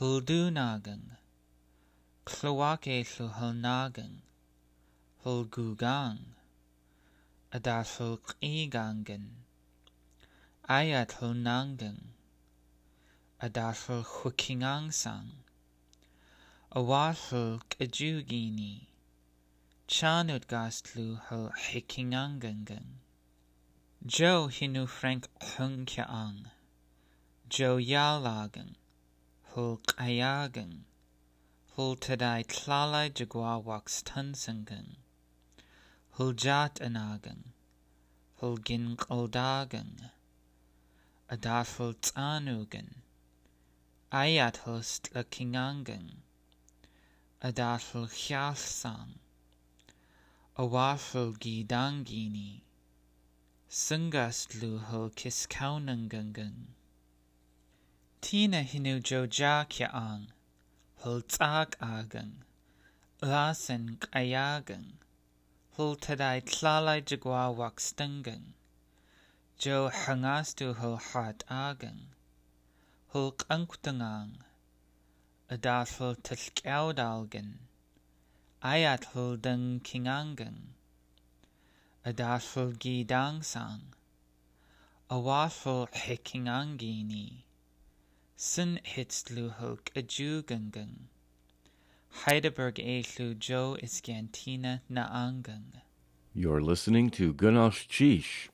Huldunagang. 0.00 1.18
Klawake 2.24 3.04
hluhalnagang. 3.04 4.22
Hulgugang. 5.26 6.20
Adatul 7.52 8.16
qigangan. 8.40 9.44
Ayat 10.66 11.20
Chanut 19.88 20.46
gastlu 20.46 21.18
hul 21.28 21.50
hikingangangan. 21.50 23.00
Jo 24.04 24.48
hinu 24.48 24.86
frank 24.86 25.28
hunkiang. 25.40 26.50
Jo 27.48 27.78
yalagan. 27.78 28.76
Hul 29.54 29.78
kayagan. 29.86 30.84
Hul 31.74 31.96
tadai 31.96 32.44
tlalai 32.44 33.08
jagwa 33.08 33.64
wax 33.64 34.02
tansangan. 34.02 34.96
Hul 36.18 36.34
jat 36.34 36.74
anagan. 36.82 37.54
Hul 38.42 38.58
gin 38.58 38.94
kaldagan. 38.94 40.10
Adaful 41.30 41.94
tsanugan. 41.94 42.90
Ayat 44.12 44.58
hul 44.66 44.82
stlakingangan. 44.82 46.20
Adaful 47.40 48.06
hyalsang. 48.06 49.16
Awaful 49.16 49.27
gidangini. 50.58 52.62
Sungastlu 53.68 54.80
hul 54.80 55.10
kiskaunangangan. 55.10 56.74
Tina 58.20 58.64
hinu 58.64 59.00
joja 59.00 59.64
kiaang. 59.68 60.32
Hul 61.04 61.22
tsak 61.22 61.76
agang. 61.80 62.42
Lasen 63.22 63.98
kayagang. 64.00 64.94
Hul 65.76 65.94
tadai 65.94 66.42
tlalai 66.42 67.02
jagwa 67.02 67.54
wakstungang. 67.54 68.54
Jo 69.58 69.88
hangastu 69.88 70.74
hul 70.74 70.96
hat 70.96 71.44
agang. 71.48 72.08
Hul 73.12 73.30
kanktangang. 73.30 74.42
Adaful 75.48 76.16
tilkjaudalgan. 76.16 77.67
Ayat 78.62 79.04
hul 79.14 79.36
dung 79.36 79.78
kingangan. 79.78 80.74
Adaful 82.04 82.74
gidangsang. 82.74 83.94
Awaful 85.08 85.86
hikingangini. 85.94 87.44
Sun 88.34 88.80
hitslu 88.82 89.54
hul 89.60 89.78
Heidelberg 92.26 92.80
elu 92.80 93.38
jo 93.38 93.76
isgantina 93.80 94.80
naangang. 94.90 95.80
You're 96.34 96.60
listening 96.60 97.10
to 97.10 97.32
Gunash 97.32 97.86
Chish. 97.86 98.48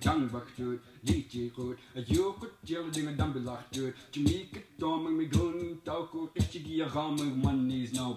tang 0.00 0.30
bak 0.30 0.46
doet, 0.56 0.80
DJ 1.00 1.50
goed. 1.54 1.78
Het 1.92 2.08
joker 2.08 2.48
tjelle 2.64 2.90
dingen 2.90 3.16
dan 3.16 3.32
belacht 3.32 3.74
Je 3.74 3.92
Jamaica 4.10 4.58
it 4.78 5.12
me 5.12 5.26
groen 5.30 5.80
touw 5.82 6.06
koot. 6.06 6.30
Ik 6.32 6.42
zie 6.50 6.62
die 6.62 6.84
man 7.36 7.70
is 7.70 7.90
nou. 7.90 8.16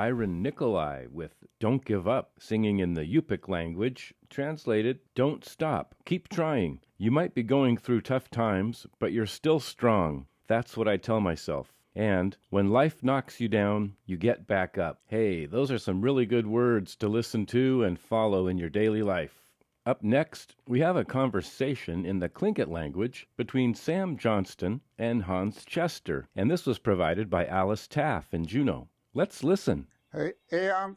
Byron 0.00 0.40
Nikolai 0.40 1.08
with 1.12 1.44
Don't 1.58 1.84
Give 1.84 2.08
Up, 2.08 2.32
singing 2.38 2.78
in 2.78 2.94
the 2.94 3.04
Yupik 3.04 3.48
language. 3.50 4.14
Translated, 4.30 5.00
Don't 5.14 5.44
Stop, 5.44 5.94
Keep 6.06 6.30
Trying. 6.30 6.80
You 6.96 7.10
might 7.10 7.34
be 7.34 7.42
going 7.42 7.76
through 7.76 8.00
tough 8.00 8.30
times, 8.30 8.86
but 8.98 9.12
you're 9.12 9.26
still 9.26 9.60
strong. 9.60 10.26
That's 10.46 10.74
what 10.74 10.88
I 10.88 10.96
tell 10.96 11.20
myself. 11.20 11.74
And 11.94 12.34
when 12.48 12.70
life 12.70 13.02
knocks 13.02 13.42
you 13.42 13.48
down, 13.48 13.92
you 14.06 14.16
get 14.16 14.46
back 14.46 14.78
up. 14.78 15.02
Hey, 15.06 15.44
those 15.44 15.70
are 15.70 15.76
some 15.76 16.00
really 16.00 16.24
good 16.24 16.46
words 16.46 16.96
to 16.96 17.06
listen 17.06 17.44
to 17.48 17.84
and 17.84 18.00
follow 18.00 18.46
in 18.46 18.56
your 18.56 18.70
daily 18.70 19.02
life. 19.02 19.42
Up 19.84 20.02
next, 20.02 20.56
we 20.66 20.80
have 20.80 20.96
a 20.96 21.04
conversation 21.04 22.06
in 22.06 22.20
the 22.20 22.30
Tlingit 22.30 22.70
language 22.70 23.28
between 23.36 23.74
Sam 23.74 24.16
Johnston 24.16 24.80
and 24.96 25.24
Hans 25.24 25.62
Chester, 25.66 26.26
and 26.34 26.50
this 26.50 26.64
was 26.64 26.78
provided 26.78 27.28
by 27.28 27.44
Alice 27.44 27.86
Taff 27.86 28.32
in 28.32 28.46
Juneau. 28.46 28.88
Let's 29.12 29.42
listen. 29.42 29.88
Hey, 30.12 30.34
am 30.70 30.90
um, 30.90 30.96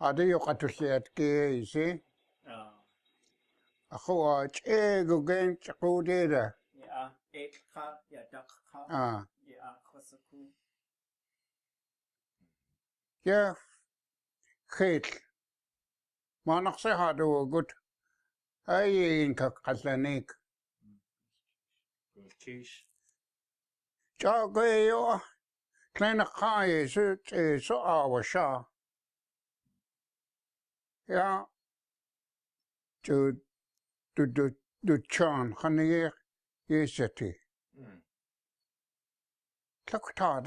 ade 0.00 0.28
yo 0.28 0.38
katulliat 0.38 1.08
ke 1.16 1.60
isi. 1.60 2.00
Ah. 2.48 2.70
Ako 3.90 4.22
uh, 4.22 4.46
che 4.48 5.02
gugen 5.04 5.56
chakudera. 5.60 6.52
Ja, 6.78 7.10
ek 7.32 7.64
ka, 7.74 7.98
ja, 8.10 8.20
dak 8.30 8.46
ka, 8.70 8.86
Ah, 8.88 9.24
ja, 9.44 9.74
kosaku. 9.90 10.46
ya 13.24 13.54
khit. 14.70 15.18
Manak 16.46 16.78
se 16.78 16.90
hadu 16.90 17.50
gut. 17.50 17.72
Ay 18.68 19.22
in 19.24 19.34
ka 19.34 19.50
katlanik. 19.50 20.30
Kish. 22.38 22.86
Tlena 25.94 26.24
ka 26.26 26.62
e 26.66 26.88
su 26.88 27.16
te 27.24 27.58
so 27.60 27.76
a 27.78 28.08
wa 28.08 28.20
sha. 28.20 28.64
Ia. 31.08 31.46
Tu. 33.04 33.40
Tu. 34.16 34.26
Tu. 34.26 34.50
Tu. 34.86 34.98
Chan. 35.08 35.54
Khani 35.54 35.86
e. 36.02 36.10
E 36.68 36.86
se 36.86 37.08
te. 37.08 37.30
Tlaku 39.86 40.12
ta. 40.16 40.40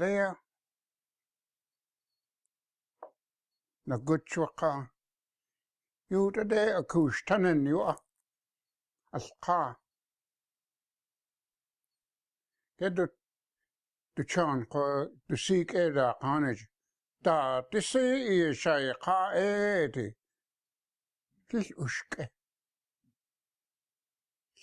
Na 3.86 3.96
gutsua 3.96 4.48
ka. 4.54 4.90
Iu 6.10 6.30
ta 6.30 6.44
de 6.44 6.76
a 6.76 6.82
kush 6.82 7.24
tanen 7.24 7.66
iu. 7.66 7.80
Al 9.12 9.30
ka. 9.40 9.76
Ke 12.78 12.90
دچان 14.18 14.64
قا 14.72 14.84
دسیک 15.30 15.74
ایدا 15.74 16.12
قانج. 16.12 16.58
تا 17.24 17.60
دسی 17.72 17.98
ای 17.98 18.54
شای 18.54 18.92
قا 18.92 19.30
إيدي 19.30 20.16
کل 21.50 21.64
اشکه 21.84 22.30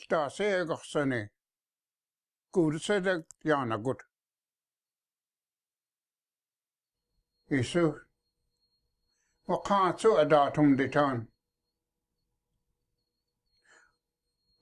تا 0.10 0.30
سی 0.30 0.64
گخسنه 0.70 1.32
گود 2.52 2.78
سید 2.78 3.26
يانا 3.46 3.78
گود 3.78 4.00
يسو 7.52 8.00
و 9.48 9.54
قاتو 9.54 10.12
اداتم 10.12 10.76
دیتان 10.76 11.18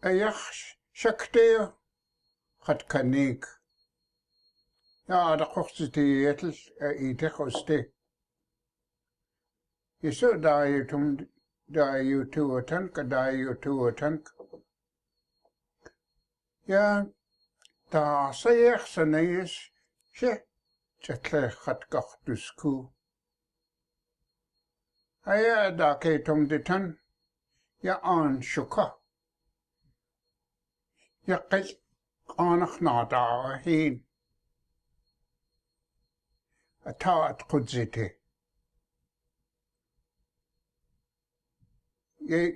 ایخ 0.04 0.38
شکتیو 0.94 1.74
خد 2.60 2.82
كنيك. 2.92 3.63
నాడకొచ్చిటియట్ల్ 5.14 6.54
ఇటకొస్తే 7.08 7.78
ఇసు 10.04 10.30
దాయుటం 10.46 11.04
దాయుటువటంక 11.70 13.02
దాయుటువటంక 13.16 14.28
yeah 16.68 16.86
таасаяхсанаис 17.94 19.54
ше 20.16 20.30
чатлаахаткартуску 21.04 22.72
ая 25.28 25.70
дакетом 25.82 26.48
детан 26.48 26.84
я 27.84 27.96
ан 28.16 28.42
шука 28.42 28.86
я 31.28 31.38
кэл 31.52 31.68
анахнадаахин 32.46 33.94
الطاعة 36.88 37.34
قدسته 37.34 38.12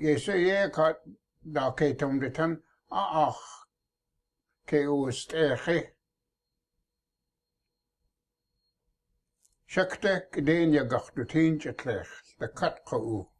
يسوع 0.01 0.35
يقعد 0.35 0.95
داكيتم 1.41 2.19
دتن 2.19 2.61
أخ 2.91 3.67
كي 4.67 4.87
وست 4.87 5.35
إخي 5.35 5.89
شكتك 9.67 10.39
دين 10.39 10.73
يقعد 10.73 11.25
تين 11.25 11.57
جتليخ 11.57 12.23
دكت 12.39 12.79
قوه 12.85 13.37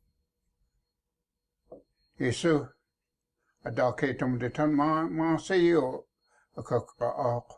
Jesu 2.20 2.68
a 3.64 3.72
dakéit 3.72 4.22
om 4.22 4.38
dit 4.40 4.60
an 4.60 4.74
ma 4.76 5.38
se 5.38 5.56
jo 5.56 6.08
a 6.56 6.64
kok 6.64 6.96
a 7.00 7.10
ak. 7.36 7.52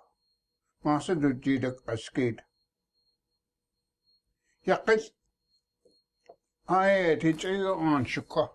Ma 0.84 1.00
se 1.00 1.16
du 1.16 1.34
diedek 1.34 1.78
a 1.88 1.96
skeet. 1.98 2.42
Ja, 4.70 4.76
kijk. 4.76 5.12
Aiet 6.66 7.24
iets 7.24 7.44
eeuw 7.44 7.80
aanschukken. 7.80 8.52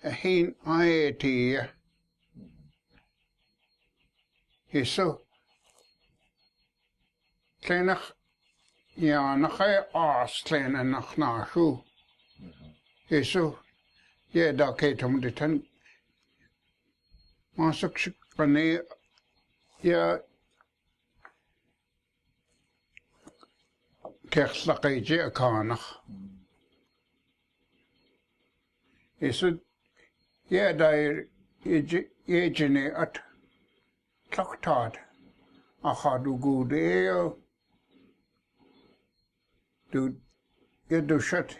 En 0.00 0.12
heen 0.12 0.56
aiet 0.62 1.22
hier. 1.22 1.76
Hier 4.66 4.84
zo. 4.84 5.24
Ja, 8.88 9.36
nog 9.36 9.60
aas 9.92 10.42
na 11.16 11.48
zo. 11.52 11.84
Hier 13.06 13.24
zo. 13.24 13.58
Ja, 14.26 14.52
om 15.02 15.20
dit. 15.20 15.40
Maar. 17.50 18.96
Ja, 19.80 20.22
ceirlagaide 24.38 25.26
a 25.26 25.30
cánach. 25.30 25.98
Is 29.20 29.42
éadair 30.50 31.26
éidirné 31.64 32.84
at 32.96 33.18
tlachttáid 34.30 34.94
a 35.82 35.94
chaú 36.02 36.36
gúd 36.44 36.72
éal 36.72 37.34
dú 39.90 40.04
iadú 40.90 41.20
set 41.30 41.58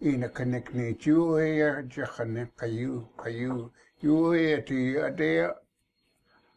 ina 0.00 0.28
canicné 0.28 0.90
dúhéir 0.98 1.82
dechanna 1.86 2.48
caú 2.56 3.06
caú 3.16 3.70
dúhéirtí 4.02 4.82
a 5.06 5.10
dé 5.10 5.32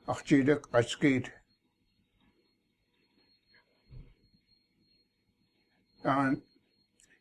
ach 0.08 0.26
tíide 0.26 0.58
a 0.72 0.82
scíid. 0.82 1.30
and 6.06 6.38
dan 6.38 6.42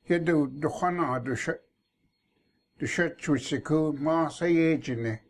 je 0.05 0.19
do 0.19 0.47
de 0.47 0.61
do 0.61 1.35
de 1.35 1.59
de 2.79 2.87
shetwitse 2.87 3.65
ku 3.65 3.93
ma 3.93 4.29
sa 4.29 4.45
yejine 4.45 5.21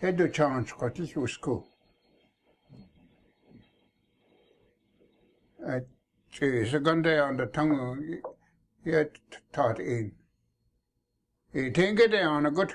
je 0.00 0.12
doet 0.12 0.34
chans 0.34 0.72
kotis 0.72 1.14
usku 1.16 1.64
at 5.66 5.86
je 6.32 6.64
seconde 6.66 7.06
on 7.06 7.36
the 7.36 7.46
tongue 7.46 8.20
je 8.84 9.10
tat 9.52 9.78
in 9.78 10.12
i 11.54 11.70
think 11.70 12.00
it 12.00 12.14
on 12.14 12.46
a 12.46 12.50
good 12.50 12.74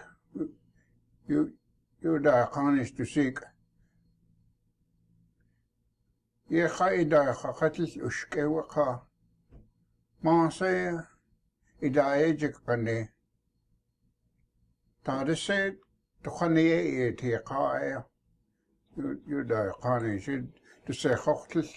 you 1.28 1.54
you 2.02 2.20
da 2.20 2.46
kanis 2.46 2.96
to 2.96 3.06
seek 3.06 3.40
ye 6.50 6.68
khaida 6.68 6.96
i 7.00 7.04
da 7.04 8.06
uske 8.06 8.48
wa 8.50 8.64
pensée 10.24 10.92
idéologique 11.82 12.60
prenez. 12.66 13.10
Tandis 15.04 15.48
que 15.48 15.84
تخنية 16.24 16.80
إيتيقائية 16.80 18.08
يودا 18.98 19.72
قاني 19.72 20.18
جد 20.18 20.52
تسي 20.86 21.16
خختل 21.16 21.70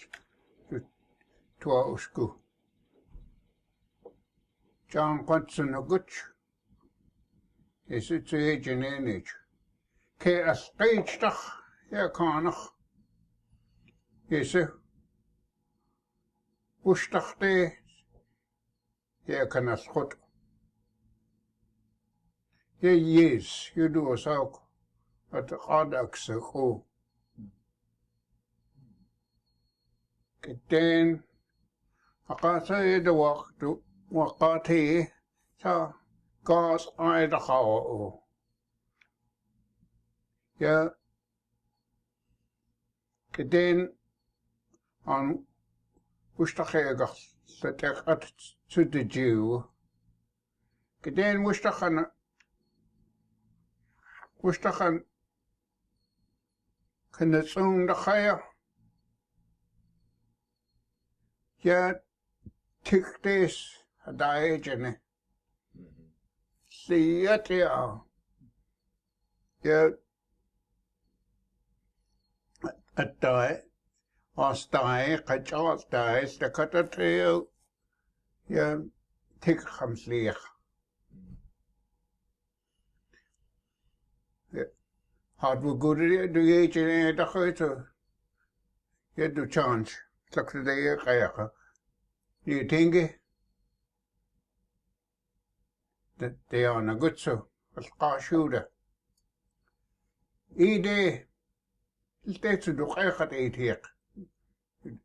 توا 1.61 1.95
أشكو 1.95 2.37
جان 4.91 5.27
قدسن 5.27 5.75
أقوتش 5.75 6.25
يسي 7.89 8.19
تسي 8.19 8.57
جنينيج 8.57 9.29
كي 10.21 10.51
أسقيج 10.51 11.19
تخ 11.19 11.61
يا 11.93 12.07
كانخ 12.07 12.71
يسي 14.31 14.69
وش 16.85 17.09
تختي 17.09 17.86
kan 19.27 19.69
as 19.69 19.87
goed. 19.87 20.17
Ye 22.79 22.95
yes, 22.95 23.71
je 23.75 23.91
doet 23.91 24.07
ons 24.07 24.27
ook. 24.27 24.63
Het 25.31 25.53
gaat 25.59 25.95
ook 25.95 26.17
zo. 26.17 26.87
Keten, 30.41 31.25
akasa 32.27 32.79
je 32.79 33.03
de 33.03 33.13
wacht, 33.13 33.55
wakat 34.09 34.67
he, 34.67 35.09
sa, 35.57 35.97
kaas 36.43 36.97
aan 36.97 37.31
de 37.31 37.41
gauw. 37.41 38.23
Ja, 40.57 40.97
keten, 43.31 43.99
aan, 45.05 45.47
woestig 46.35 46.73
je 46.73 46.97
gacht, 46.97 47.37
dat 47.61 48.56
to 48.71 48.85
the 48.85 49.05
Jew. 49.05 49.65
Gedein 51.03 51.45
wushtachan, 51.45 52.07
wushtachan, 54.43 55.05
kinatsung 57.13 57.87
dachaya, 57.89 58.41
ja 61.63 61.95
tiktis 62.85 63.57
hadaejene, 64.07 64.97
siyatia, 66.71 68.01
ja. 69.63 69.91
At 72.97 73.21
dai, 73.21 73.63
as 74.37 74.67
dai, 74.67 75.19
kachal 75.19 75.85
dai, 75.91 76.25
stakata 76.25 76.91
teo, 76.91 77.49
я 78.49 78.81
тэг 79.41 79.61
хамслих 79.61 80.39
hard 85.39 85.63
we 85.65 85.75
good 85.75 85.99
du 86.33 86.43
geit 86.47 86.77
in 86.77 87.17
da 87.17 87.27
khoit 87.27 87.61
ye 89.17 89.29
du 89.29 89.47
chance 89.47 89.97
tak 90.31 90.53
de 90.53 90.75
ye 90.75 90.97
qaya 90.97 91.29
qa 91.35 91.51
ye 92.45 92.65
tinge 92.65 93.19
de 96.19 96.35
de 96.51 96.65
ana 96.65 96.95
gutsu 96.95 97.37
al 97.77 97.91
qashuda 98.01 98.63
ide 100.57 101.27
iltetsu 102.27 102.77
du 102.77 102.87
qaya 102.95 103.13
qa 103.13 103.27
de 103.27 103.37
itiq 103.51 103.83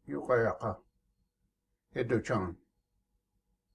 yu 0.06 0.26
qaya 0.28 0.54
qa 0.62 0.78
ye 1.96 2.04
du 2.04 2.22
chance 2.22 2.61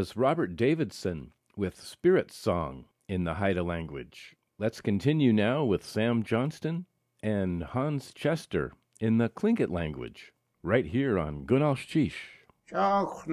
was 0.00 0.16
Robert 0.16 0.56
Davidson 0.56 1.30
with 1.58 1.78
Spirit 1.78 2.32
Song 2.32 2.86
in 3.06 3.24
the 3.24 3.34
Haida 3.34 3.62
language. 3.62 4.34
Let's 4.58 4.80
continue 4.80 5.30
now 5.30 5.62
with 5.62 5.84
Sam 5.84 6.22
Johnston 6.22 6.86
and 7.22 7.62
Hans 7.62 8.10
Chester 8.14 8.72
in 8.98 9.18
the 9.18 9.28
Tlingit 9.28 9.68
language, 9.68 10.32
right 10.62 10.86
here 10.86 11.18
on 11.18 11.44
Gunalsh 11.44 11.86
Chish. 11.86 12.14
Jach 12.72 13.26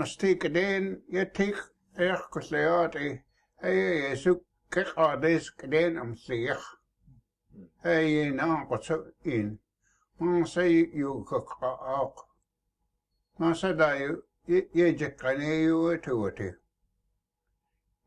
يجقنيه 14.48 15.96
توته 15.96 16.56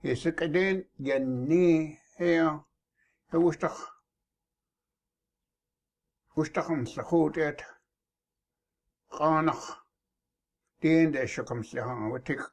يسكدين 0.04 0.84
جنيه 1.00 1.98
هي 2.16 2.60
وشتخ 3.34 4.00
وشتخ 6.36 6.70
مسخوتات 6.70 7.62
قانخ 9.10 9.80
دين 10.82 11.10
ده 11.12 11.24
شكم 11.26 11.62
سلها 11.62 12.08
وتك 12.12 12.52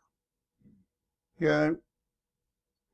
يا 1.41 1.81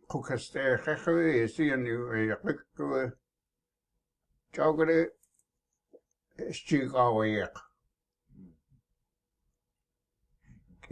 كوكست 0.08 0.58
خخوي 0.58 1.32
يسين 1.32 1.86
يقلق 1.88 2.66
جاوغري 4.54 5.12
اشتيقاويق 6.39 7.73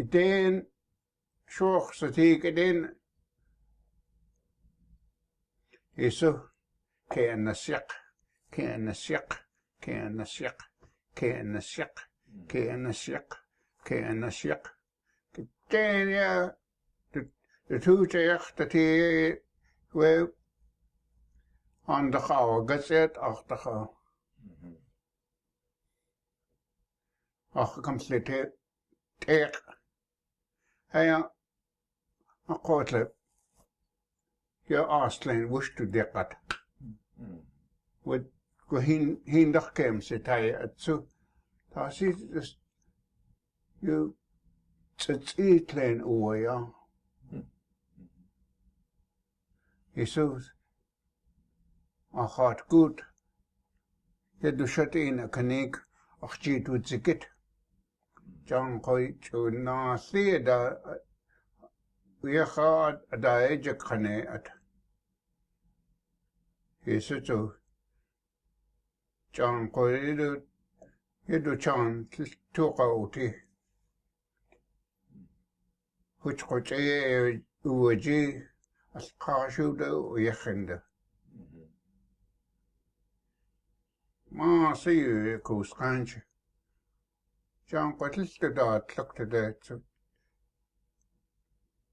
den 0.04 0.66
sjov 1.48 1.92
så 1.94 2.12
tige 2.12 2.56
den 2.56 3.02
كي 5.96 6.10
كأن 7.10 7.50
الشق 7.50 7.92
كأن 8.52 8.90
الشق 8.90 9.34
كأن 9.82 10.22
كي 10.22 10.68
كأن 11.16 11.58
الشق 11.58 12.04
كأن 12.50 12.88
الشق 12.88 13.38
كأن 13.86 14.24
دين 15.72 16.10
يا 16.10 16.58
تتوتيخ 17.70 18.36
يختتي 18.36 19.40
و 19.96 20.26
عندك 21.88 22.32
أو 22.32 22.66
قصيت 22.66 23.18
أختك. 23.18 23.90
أخ 27.56 27.80
كم 27.80 27.98
سلتي 27.98 28.52
تيق. 29.20 29.81
Her 30.92 31.24
akkuratlig 32.48 33.06
jeg 34.72 34.86
Arslan 34.90 35.46
wushtu 35.46 35.86
dekat. 35.86 36.38
Ved 38.06 38.26
gå 38.68 38.80
hin 38.80 39.22
hin 39.28 39.54
der 39.54 39.72
kem 39.76 40.02
se 40.02 40.20
tay 40.20 40.50
at 40.50 40.70
så 40.78 41.06
der 41.74 41.90
sit 41.90 42.16
jo 43.82 44.16
tsetsiklen 44.98 46.04
uja. 46.04 46.58
Jesus 49.96 50.56
har 52.14 52.68
godt. 52.70 53.02
Jeg 54.42 54.60
du 54.60 54.68
shat 54.68 54.96
en 54.96 55.30
kanik 55.30 55.76
og 56.20 56.30
chit 56.30 56.68
ud 56.68 56.84
sikket. 56.84 57.26
chong 58.52 58.82
koi 58.82 59.16
chu 59.22 59.50
na 59.50 59.96
si 59.96 60.38
da 60.44 60.76
uyecha 62.22 63.00
da 63.22 63.48
eje 63.48 63.78
khane 63.78 64.28
at. 64.28 64.50
Yesu 66.86 67.22
chu. 67.22 67.54
Chong 69.32 69.72
koi 69.72 70.16
du 70.18 70.42
yedu 71.30 71.56
chong 71.58 72.08
tu 72.54 72.74
ka 72.74 72.84
uti 72.94 73.34
huch 76.20 76.46
ko 76.46 76.60
che 76.60 77.40
uji 77.64 78.44
as 78.94 79.14
qashu 79.18 79.78
da 79.78 79.86
uyekhinda 79.86 80.84
ma 84.32 84.74
si 84.74 85.38
ku 85.42 85.64
skanche 85.64 86.22
Chanqatiltadaa 87.72 88.80
tluktadeetsu. 88.88 89.76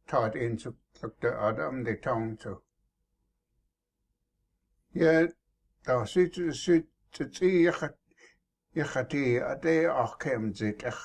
Taat 0.08 0.34
insuk 0.34 0.76
tlukta 0.94 1.30
adamdi 1.48 1.94
taungtsu. 2.06 2.54
Ye 5.00 5.12
taasitu 5.84 6.46
syt 6.62 6.88
tsitsi 7.12 7.50
yachat 7.66 7.96
yachati 8.74 9.24
adee 9.52 9.86
ahkem 10.04 10.52
zitach. 10.52 11.00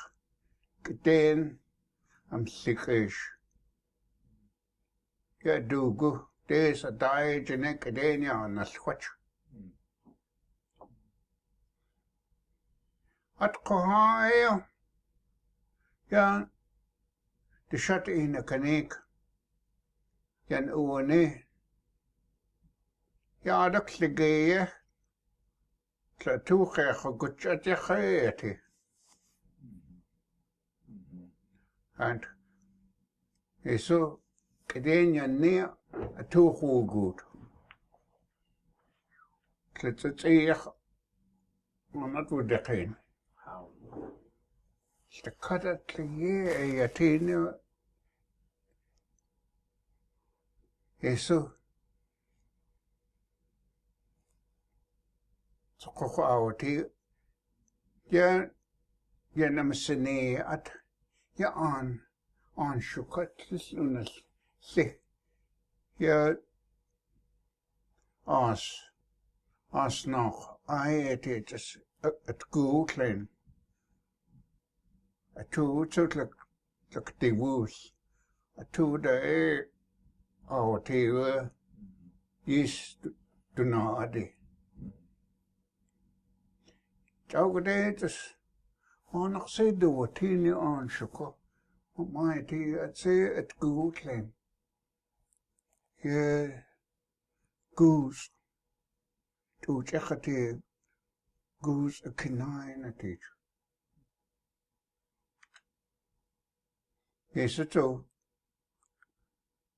Gdeen 0.83 1.59
am 2.31 2.47
slikish. 2.47 3.21
Ye 5.45 5.59
dugu 5.59 6.13
dees 6.47 6.83
adai 6.83 7.45
janek 7.45 7.85
adenia 7.91 8.33
on 8.45 8.57
a 8.57 8.65
swatch. 8.65 9.05
أتقهايا. 13.41 14.65
يعني 16.11 16.49
تشات 17.69 18.09
إينا 18.09 18.41
كانيك 18.41 18.93
يعني 20.49 20.71
أواني. 20.71 21.23
يعني 21.23 21.45
يا 23.45 23.53
عدك 23.53 24.03
لقية. 24.03 24.73
تلاتوخي 26.19 26.89
أخو 26.89 27.17
قدشاتي 27.17 27.75
خيتي 27.75 28.59
أنت. 31.99 32.25
يسو 33.65 34.17
كدين 34.67 35.15
يني 35.15 35.69
أتوخو 35.93 36.87
قود 36.87 37.21
تلاتوخي 39.75 40.51
أخو 40.51 40.71
ما 41.93 42.07
نطول 42.21 42.47
دقيني 42.47 43.02
Shakaratliyee 45.13 46.75
yatinu 46.79 47.53
Yesu 51.01 51.51
Sokoko 55.77 56.25
awati 56.25 56.85
ya 58.11 58.49
ya 59.35 59.49
namasani 59.49 60.37
at 60.37 60.71
ya 61.37 61.49
an 61.55 62.01
an 62.57 62.81
shukatlis 62.81 63.73
unas 63.73 64.09
si 64.59 64.95
ya 65.99 66.35
as 68.27 68.63
as 69.73 70.07
nok 70.07 70.59
ayetitis 70.67 71.77
at 72.03 72.39
guglen. 72.51 73.27
Atu 75.35 75.85
tức 75.95 76.15
là 76.15 76.25
tức 76.93 77.03
tì 77.19 77.31
vus. 77.31 77.71
Atu 78.55 78.97
để 78.97 79.57
ao 80.47 80.81
thì 80.85 81.07
is 82.45 82.97
tu 83.55 83.63
na 83.63 83.95
adi. 83.99 84.25
Cháu 87.27 87.53
cái 87.53 87.61
đấy 87.61 87.95
tức 87.99 88.11
hon 89.03 89.33
học 89.33 89.45
sĩ 89.47 89.63
đồ 89.71 90.07
thì 90.15 90.27
ni 90.27 90.49
an 90.49 90.87
shuko. 90.89 91.33
Mai 91.95 92.37
thì 92.47 92.57
at 92.81 92.97
sĩ 92.97 93.11
at 93.35 93.59
cứu 93.59 93.91
lên. 94.03 94.31
Yeah. 96.03 96.49
Goose. 97.75 98.29
Tu 99.67 99.83
chắc 99.85 100.03
thì 100.23 100.33
goose 101.59 102.01
a 102.05 102.11
canine 102.17 102.83
a 102.83 102.91
teacher. 102.99 103.42
Hisoto 107.33 108.05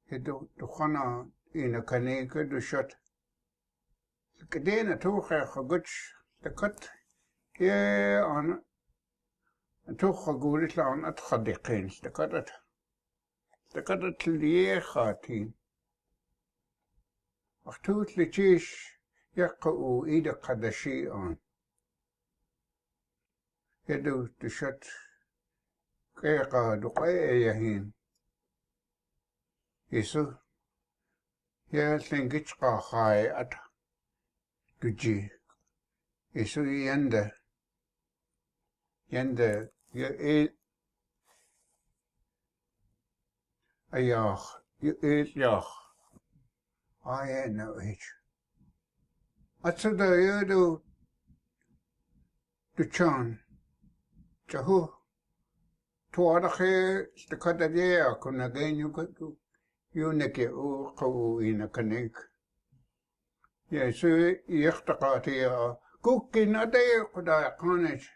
hidu 0.10 0.50
dukhana 0.58 1.28
ina 1.54 1.82
kaneka 1.82 2.44
du 2.50 2.60
shot. 2.60 2.96
Kadena 4.50 4.98
tuha 5.00 5.46
haguch 5.46 5.90
the 6.42 6.50
cut 6.50 6.90
ye 7.60 8.18
on 8.18 8.62
tuha 9.94 10.40
gurit 10.40 10.76
lawn 10.78 11.06
at 11.06 11.18
hadikins 11.18 12.02
the 12.02 12.10
cutat. 12.10 12.50
The 13.74 13.82
cutat 13.82 14.20
liehatin. 14.20 15.54
Achtut 17.66 18.16
lichish 18.18 18.96
يقعوا 19.38 20.06
إلى 20.06 20.30
قدشي 20.30 21.12
آن 21.12 21.38
يدو 23.90 24.28
تشت 24.28 24.86
كيقا 26.21 26.75
دقاء 26.75 27.09
يهين 27.35 27.93
يسو 29.93 30.33
يا 31.73 31.99
تلنجيش 31.99 32.55
قاخاي 32.55 33.41
أت 33.41 33.55
تجي 34.81 35.31
يسو 36.35 36.63
ينده 36.63 37.33
ينده 39.13 39.73
يا 39.95 40.49
أياخ 43.95 44.61
ياخ 45.37 45.81
I 47.05 47.27
had 47.27 47.55
no 47.55 47.81
age. 47.81 48.13
Atsuda 49.65 50.05
yodo 50.05 50.83
duchan. 52.77 53.39
tuarake 56.16 57.08
stakatare 57.16 58.02
akuna 58.02 58.50
genyu 58.50 58.90
katu 58.94 59.38
yunake 59.94 60.48
u 60.48 60.96
qawu 60.96 61.42
inakanik 61.42 62.16
yesu 63.70 64.08
yaqtaqati 64.48 65.36
kukki 66.04 66.46
nade 66.46 66.84
qudai 67.14 67.52
qanish 67.60 68.08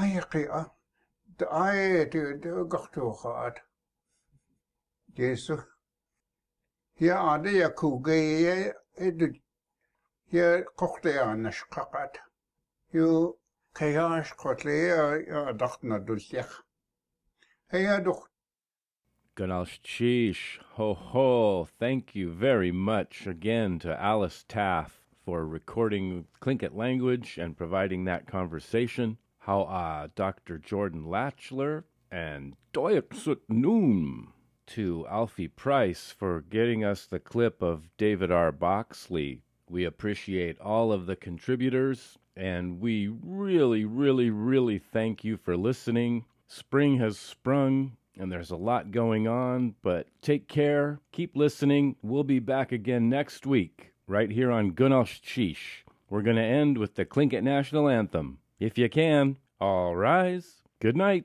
ayqi 0.00 0.42
a 0.58 0.62
ayeti 1.66 2.18
gaqtu 2.72 3.12
khat 3.20 3.56
yesu 5.16 5.56
ya 6.98 7.16
ade 7.32 7.50
yakuge 7.62 8.18
edu 9.06 9.26
ya 10.32 10.64
qoqtaya 10.78 11.32
e 11.32 11.36
nashqaqat 11.36 12.14
yu 12.92 13.38
kayash 13.76 14.32
kotle 14.36 14.72
ya 14.72 15.16
ya 15.16 15.52
dachtna 15.52 16.00
dulsech. 16.00 16.48
Hey 17.68 17.84
doch 18.02 18.30
Ganalshish, 19.36 20.60
ho 20.76 20.94
ho. 20.94 21.68
Thank 21.78 22.14
you 22.14 22.32
very 22.32 22.72
much 22.72 23.26
again 23.26 23.78
to 23.80 24.00
Alice 24.00 24.46
Taff 24.48 25.04
for 25.26 25.46
recording 25.46 26.24
Tlingit 26.40 26.74
language 26.74 27.36
and 27.36 27.54
providing 27.54 28.04
that 28.04 28.26
conversation. 28.26 29.18
How 29.40 29.64
uh, 29.64 30.08
Dr. 30.14 30.56
Jordan 30.56 31.04
Lachler 31.04 31.84
and 32.10 32.56
Doyaksut 32.72 33.40
Noom 33.50 34.28
to 34.68 35.06
Alfie 35.06 35.48
Price 35.48 36.14
for 36.18 36.40
getting 36.40 36.82
us 36.82 37.04
the 37.04 37.20
clip 37.20 37.60
of 37.60 37.90
David 37.98 38.30
R. 38.30 38.52
Boxley. 38.52 39.42
We 39.68 39.84
appreciate 39.84 40.58
all 40.60 40.92
of 40.92 41.04
the 41.04 41.16
contributors 41.16 42.16
and 42.36 42.80
we 42.80 43.08
really, 43.08 43.84
really, 43.84 44.30
really 44.30 44.78
thank 44.78 45.24
you 45.24 45.36
for 45.36 45.56
listening. 45.56 46.24
Spring 46.46 46.98
has 46.98 47.18
sprung 47.18 47.96
and 48.18 48.32
there's 48.32 48.50
a 48.50 48.56
lot 48.56 48.90
going 48.90 49.28
on, 49.28 49.74
but 49.82 50.06
take 50.22 50.48
care, 50.48 51.00
keep 51.12 51.36
listening. 51.36 51.96
We'll 52.02 52.24
be 52.24 52.38
back 52.38 52.72
again 52.72 53.08
next 53.08 53.46
week, 53.46 53.92
right 54.06 54.30
here 54.30 54.50
on 54.50 54.72
Gunosh. 54.72 55.56
We're 56.08 56.22
going 56.22 56.36
to 56.36 56.42
end 56.42 56.78
with 56.78 56.94
the 56.94 57.04
Tlingit 57.04 57.42
National 57.42 57.88
Anthem. 57.88 58.38
If 58.58 58.78
you 58.78 58.88
can, 58.88 59.36
all 59.60 59.96
rise. 59.96 60.62
Good 60.80 60.96
night. 60.96 61.24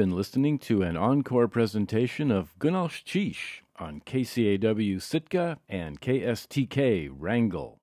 Been 0.00 0.16
listening 0.16 0.58
to 0.58 0.80
an 0.80 0.96
encore 0.96 1.46
presentation 1.46 2.30
of 2.30 2.58
Gunalsh 2.58 3.04
Chish 3.04 3.60
on 3.78 4.00
KCAW 4.00 5.02
Sitka 5.02 5.58
and 5.68 6.00
KSTK 6.00 7.10
Wrangell. 7.12 7.78